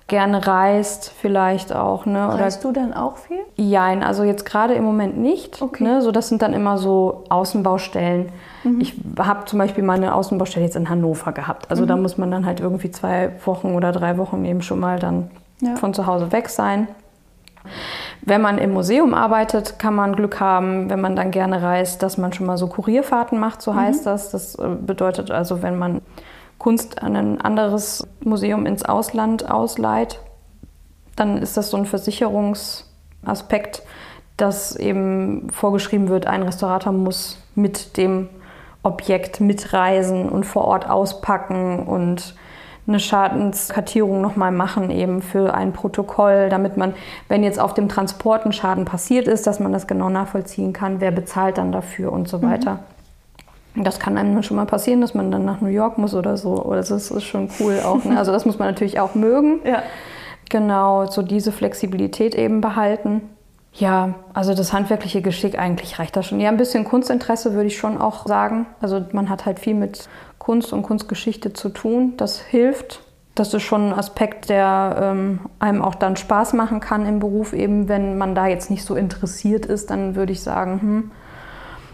[0.08, 2.06] gerne reist, vielleicht auch.
[2.06, 2.28] Ne?
[2.28, 3.40] Oder Reist du denn auch viel?
[3.56, 5.62] Jein, also jetzt gerade im Moment nicht.
[5.62, 5.82] Okay.
[5.82, 6.02] Ne?
[6.02, 8.34] So, das sind dann immer so Außenbaustellen.
[8.80, 11.70] Ich habe zum Beispiel mal eine Außenbaustelle jetzt in Hannover gehabt.
[11.70, 15.00] Also da muss man dann halt irgendwie zwei Wochen oder drei Wochen eben schon mal
[15.00, 15.30] dann
[15.62, 15.76] Ja.
[15.76, 16.88] von zu Hause weg sein.
[18.22, 22.18] Wenn man im Museum arbeitet, kann man Glück haben, wenn man dann gerne reist, dass
[22.18, 24.32] man schon mal so Kurierfahrten macht, so heißt das.
[24.32, 26.02] Das äh, bedeutet also, wenn man
[26.58, 30.20] Kunst an ein anderes Museum ins Ausland ausleiht,
[31.16, 33.84] dann ist das so ein Versicherungsaspekt,
[34.38, 38.30] dass eben vorgeschrieben wird, ein Restaurator muss mit dem
[38.86, 42.36] Objekt mitreisen und vor Ort auspacken und
[42.88, 46.94] eine Schadenskartierung nochmal machen, eben für ein Protokoll, damit man,
[47.28, 51.02] wenn jetzt auf dem Transport ein Schaden passiert ist, dass man das genau nachvollziehen kann,
[51.02, 52.80] wer bezahlt dann dafür und so weiter.
[53.76, 56.64] Das kann einem schon mal passieren, dass man dann nach New York muss oder so.
[56.64, 58.06] Oder das ist schon cool auch.
[58.06, 58.18] Ne?
[58.18, 59.60] Also das muss man natürlich auch mögen.
[59.66, 59.82] Ja.
[60.48, 63.22] Genau, so diese Flexibilität eben behalten.
[63.78, 66.40] Ja, also das handwerkliche Geschick eigentlich reicht da schon.
[66.40, 68.68] Ja, ein bisschen Kunstinteresse würde ich schon auch sagen.
[68.80, 70.08] Also man hat halt viel mit
[70.40, 72.14] Kunst und Kunstgeschichte zu tun.
[72.16, 73.02] Das hilft.
[73.36, 77.52] Das ist schon ein Aspekt, der ähm, einem auch dann Spaß machen kann im Beruf.
[77.52, 81.12] Eben wenn man da jetzt nicht so interessiert ist, dann würde ich sagen, hm,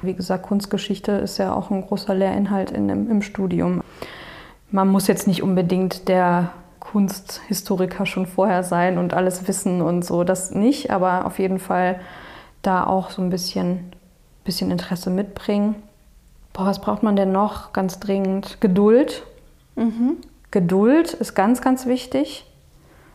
[0.04, 3.82] wie gesagt, Kunstgeschichte ist ja auch ein großer Lehrinhalt in dem, im Studium.
[4.70, 6.52] Man muss jetzt nicht unbedingt der
[6.92, 12.02] Kunsthistoriker schon vorher sein und alles wissen und so, das nicht, aber auf jeden Fall
[12.62, 13.94] da auch so ein bisschen,
[14.44, 15.76] bisschen Interesse mitbringen.
[16.52, 18.60] Boah, was braucht man denn noch ganz dringend?
[18.60, 19.24] Geduld.
[20.52, 22.46] Geduld ist ganz, ganz wichtig.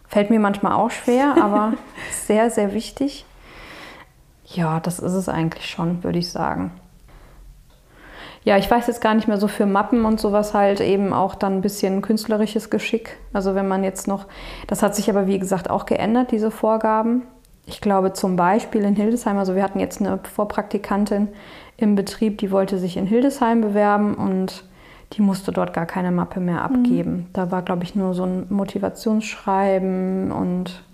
[0.09, 1.75] Fällt mir manchmal auch schwer, aber
[2.27, 3.27] sehr, sehr wichtig.
[4.47, 6.71] Ja, das ist es eigentlich schon, würde ich sagen.
[8.47, 11.35] Ja, ich weiß jetzt gar nicht mehr so für Mappen und sowas halt eben auch
[11.35, 13.17] dann ein bisschen künstlerisches Geschick.
[13.33, 14.27] Also wenn man jetzt noch,
[14.69, 17.23] das hat sich aber wie gesagt auch geändert, diese Vorgaben.
[17.67, 21.27] Ich glaube zum Beispiel in Hildesheim, also wir hatten jetzt eine Vorpraktikantin
[21.77, 24.63] im Betrieb, die wollte sich in Hildesheim bewerben und
[25.15, 27.27] die musste dort gar keine Mappe mehr abgeben.
[27.33, 30.85] Da war, glaube ich, nur so ein Motivationsschreiben und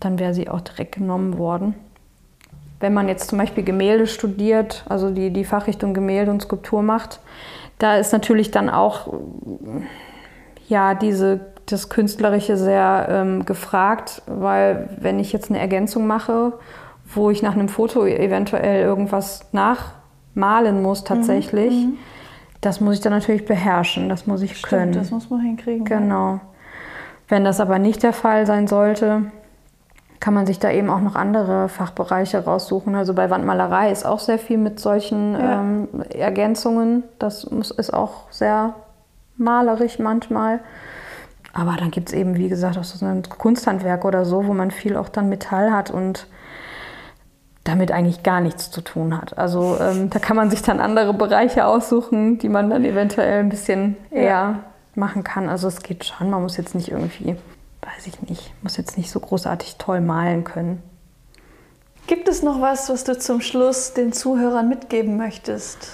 [0.00, 1.74] dann wäre sie auch direkt genommen worden.
[2.82, 7.20] Wenn man jetzt zum Beispiel Gemälde studiert, also die, die Fachrichtung Gemälde und Skulptur macht,
[7.78, 9.12] da ist natürlich dann auch
[10.68, 16.54] ja, diese, das Künstlerische sehr ähm, gefragt, weil wenn ich jetzt eine Ergänzung mache,
[17.14, 21.98] wo ich nach einem Foto eventuell irgendwas nachmalen muss tatsächlich, mhm,
[22.60, 24.92] das muss ich dann natürlich beherrschen, das muss ich Stimmt, können.
[24.92, 25.84] das muss man hinkriegen.
[25.84, 26.40] Genau.
[27.28, 29.30] Wenn das aber nicht der Fall sein sollte,
[30.22, 32.94] kann man sich da eben auch noch andere Fachbereiche raussuchen.
[32.94, 35.60] Also bei Wandmalerei ist auch sehr viel mit solchen Ja.
[35.60, 37.02] ähm, Ergänzungen.
[37.18, 38.74] Das muss, ist auch sehr
[39.36, 40.60] malerisch manchmal.
[41.52, 44.70] Aber dann gibt es eben, wie gesagt, auch so ein Kunsthandwerk oder so, wo man
[44.70, 46.28] viel auch dann Metall hat und
[47.64, 49.36] damit eigentlich gar nichts zu tun hat.
[49.36, 53.48] Also ähm, da kann man sich dann andere Bereiche aussuchen, die man dann eventuell ein
[53.48, 54.16] bisschen Ja.
[54.18, 54.54] eher
[54.94, 55.48] machen kann.
[55.48, 57.36] Also es geht schon, man muss jetzt nicht irgendwie,
[57.82, 60.82] weiß ich nicht, muss jetzt nicht so großartig toll malen können.
[62.06, 65.92] Gibt es noch was, was du zum Schluss den Zuhörern mitgeben möchtest?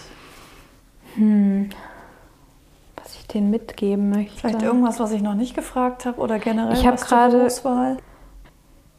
[1.16, 4.38] Was ich denen mitgeben möchte.
[4.40, 7.96] Vielleicht irgendwas, was ich noch nicht gefragt habe oder generell Ich was zur gerade- Berufswahl?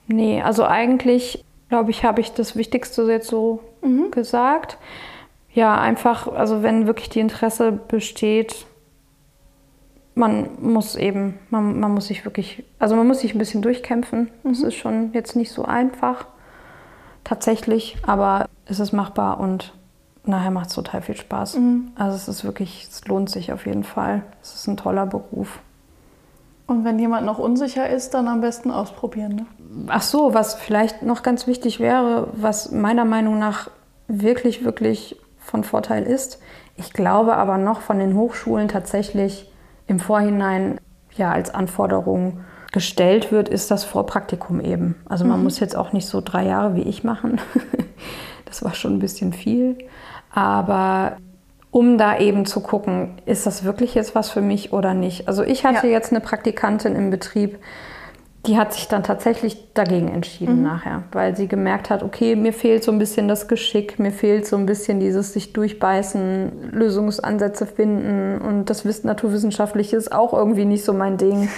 [0.08, 3.62] Nee, also eigentlich, glaube ich, habe ich das Wichtigste jetzt so
[4.12, 4.78] gesagt.
[5.54, 8.66] Ja, einfach, also wenn wirklich die Interesse besteht,
[10.20, 14.30] man muss eben, man, man muss sich wirklich, also man muss sich ein bisschen durchkämpfen.
[14.44, 16.26] Das ist schon jetzt nicht so einfach,
[17.24, 19.74] tatsächlich, aber es ist machbar und
[20.26, 21.58] nachher macht es total viel Spaß.
[21.96, 24.24] Also es ist wirklich, es lohnt sich auf jeden Fall.
[24.42, 25.60] Es ist ein toller Beruf.
[26.68, 29.36] Und wenn jemand noch unsicher ist, dann am besten ausprobieren.
[29.36, 29.46] Ne?
[29.88, 33.72] Ach so, was vielleicht noch ganz wichtig wäre, was meiner Meinung nach
[34.08, 36.40] wirklich, wirklich von Vorteil ist.
[36.76, 39.50] Ich glaube aber noch von den Hochschulen tatsächlich
[39.90, 40.80] im Vorhinein
[41.16, 42.40] ja als Anforderung
[42.72, 44.96] gestellt wird, ist das Vorpraktikum eben.
[45.10, 47.42] Also man muss jetzt auch nicht so drei Jahre wie ich machen.
[48.46, 49.78] das war schon ein bisschen viel.
[50.32, 51.18] Aber
[51.72, 55.28] um da eben zu gucken, ist das wirklich jetzt was für mich oder nicht.
[55.28, 55.94] Also ich hatte Ja.
[55.94, 57.58] jetzt eine Praktikantin im Betrieb,
[58.46, 62.84] die hat sich dann tatsächlich dagegen entschieden nachher, weil sie gemerkt hat, okay, mir fehlt
[62.84, 68.40] so ein bisschen das Geschick, mir fehlt so ein bisschen dieses sich durchbeißen, Lösungsansätze finden
[68.40, 71.50] und das Wissen Naturwissenschaftliche ist auch irgendwie nicht so mein Ding.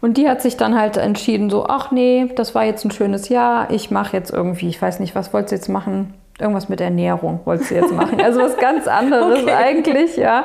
[0.00, 3.28] Und die hat sich dann halt entschieden, so, ach nee, das war jetzt ein schönes
[3.28, 6.14] Jahr, ich mache jetzt irgendwie, ich weiß nicht, was wollt ihr jetzt machen?
[6.40, 8.20] Irgendwas mit Ernährung wollt sie jetzt machen.
[8.20, 9.52] Also was ganz anderes Okay.
[9.52, 10.44] eigentlich, ja.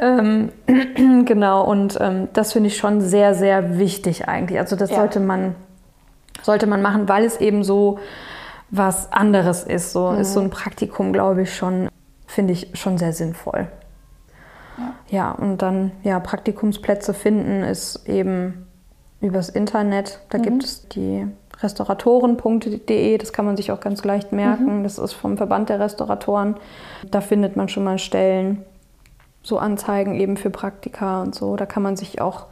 [0.00, 0.50] Ähm,
[1.24, 4.58] genau, und ähm, das finde ich schon sehr, sehr wichtig eigentlich.
[4.58, 4.96] Also das Ja.
[4.96, 5.54] sollte man
[6.42, 7.98] sollte man machen, weil es eben so
[8.70, 9.92] was anderes ist.
[9.92, 11.88] So ist so ein Praktikum, glaube ich, schon,
[12.26, 13.66] finde ich schon sehr sinnvoll.
[15.08, 15.32] Ja.
[15.32, 18.66] und dann ja, Praktikumsplätze finden ist eben
[19.20, 20.20] übers Internet.
[20.30, 21.26] Da gibt es die
[21.60, 24.82] restauratoren.de, das kann man sich auch ganz leicht merken.
[24.84, 26.56] Das ist vom Verband der Restauratoren.
[27.10, 28.64] Da findet man schon mal Stellen,
[29.42, 31.56] so Anzeigen eben für Praktika und so.
[31.56, 32.46] Da kann man sich auch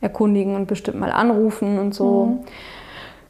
[0.00, 2.44] erkundigen und bestimmt mal anrufen und so.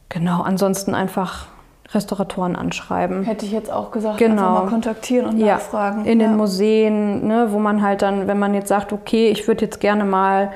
[0.09, 1.47] Genau, ansonsten einfach
[1.93, 3.23] Restauratoren anschreiben.
[3.23, 4.49] Hätte ich jetzt auch gesagt, Genau.
[4.49, 6.05] einfach mal kontaktieren und Ja, nachfragen.
[6.05, 6.37] in den Ja.
[6.37, 10.05] Museen, ne, wo man halt dann, wenn man jetzt sagt, okay, ich würde jetzt gerne
[10.05, 10.51] mal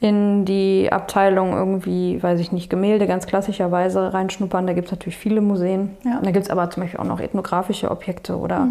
[0.00, 5.16] in die Abteilung irgendwie, weiß ich nicht, Gemälde ganz klassischerweise reinschnuppern, da gibt es natürlich
[5.18, 5.96] viele Museen.
[6.04, 6.20] Ja.
[6.22, 8.68] Da gibt es aber zum Beispiel auch noch ethnografische Objekte oder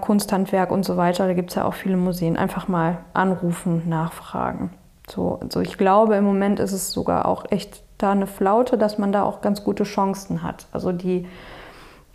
[0.00, 1.26] Kunsthandwerk und so weiter.
[1.26, 2.36] Da gibt es ja auch viele Museen.
[2.36, 4.70] Einfach mal anrufen, nachfragen.
[5.08, 8.98] So, also ich glaube, im Moment ist es sogar auch echt da eine Flaute, dass
[8.98, 10.66] man da auch ganz gute Chancen hat.
[10.72, 11.26] Also die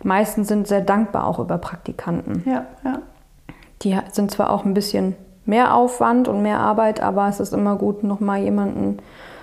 [0.02, 2.42] meisten sind sehr dankbar auch über Praktikanten.
[2.46, 3.00] Ja, ja.
[3.82, 5.16] Die sind zwar auch ein bisschen
[5.46, 8.98] mehr Aufwand und mehr Arbeit, aber es ist immer gut, nochmal jemanden,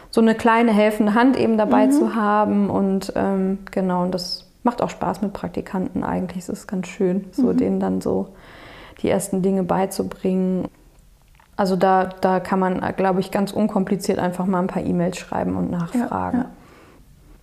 [0.10, 2.70] so eine kleine helfende Hand eben dabei zu haben.
[2.70, 6.44] Und ähm, genau, und das macht auch Spaß mit Praktikanten eigentlich.
[6.44, 8.30] Es ist ganz schön, so denen dann so
[9.02, 10.68] die ersten Dinge beizubringen.
[11.58, 15.58] Also da, da kann man, glaube ich, ganz unkompliziert einfach mal ein paar E-Mails schreiben
[15.58, 16.45] und nachfragen.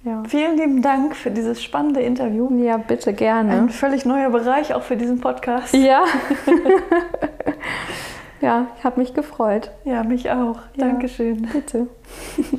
[0.04, 2.48] Ja, Vielen lieben Dank für dieses spannende Interview.
[2.62, 2.76] ja.
[2.76, 3.52] bitte gerne.
[3.52, 5.74] Ein völlig neuer Bereich auch für diesen Podcast.
[5.74, 6.04] Ja.
[8.40, 9.70] ja, ich habe mich gefreut.
[9.84, 10.58] Ja, mich auch.
[10.76, 10.86] Ja.
[10.86, 11.48] Dankeschön.
[11.52, 11.88] Bitte.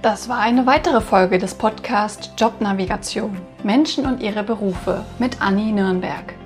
[0.00, 6.37] Das war eine weitere Folge des Podcasts Jobnavigation Menschen und ihre Berufe mit Anni Nürnberg.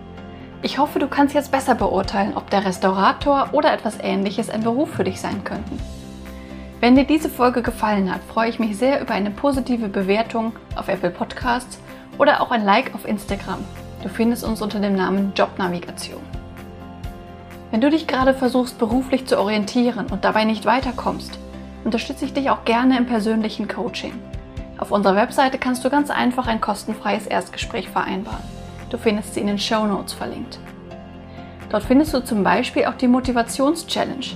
[0.64, 4.90] Ich hoffe, du kannst jetzt besser beurteilen, ob der Restaurator oder etwas ähnliches ein Beruf
[4.90, 5.80] für dich sein könnten.
[6.78, 10.86] Wenn dir diese Folge gefallen hat, freue ich mich sehr über eine positive Bewertung auf
[10.86, 11.80] Apple Podcasts
[12.16, 13.58] oder auch ein Like auf Instagram.
[14.04, 16.20] Du findest uns unter dem Namen Jobnavigation.
[17.72, 21.40] Wenn du dich gerade versuchst beruflich zu orientieren und dabei nicht weiterkommst,
[21.82, 24.14] unterstütze ich dich auch gerne im persönlichen Coaching.
[24.78, 28.51] Auf unserer Webseite kannst du ganz einfach ein kostenfreies Erstgespräch vereinbaren.
[28.92, 30.58] Du findest sie in den Show Notes verlinkt.
[31.70, 34.26] Dort findest du zum Beispiel auch die Motivations-Challenge,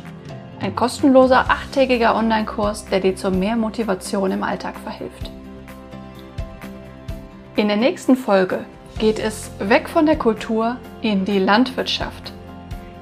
[0.61, 5.31] ein kostenloser achttägiger Online-Kurs, der dir zu mehr Motivation im Alltag verhilft.
[7.57, 8.65] In der nächsten Folge
[8.99, 12.33] geht es weg von der Kultur in die Landwirtschaft.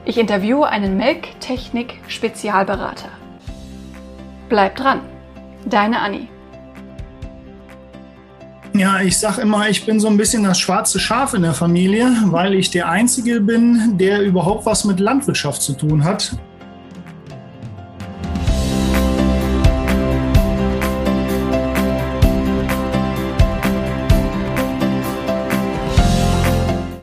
[0.05, 3.11] Ich interviewe einen Melktechnik-Spezialberater.
[4.49, 5.03] Bleib dran,
[5.67, 6.27] deine Anni.
[8.77, 12.11] Ja, ich sage immer, ich bin so ein bisschen das schwarze Schaf in der Familie,
[12.25, 16.37] weil ich der Einzige bin, der überhaupt was mit Landwirtschaft zu tun hat.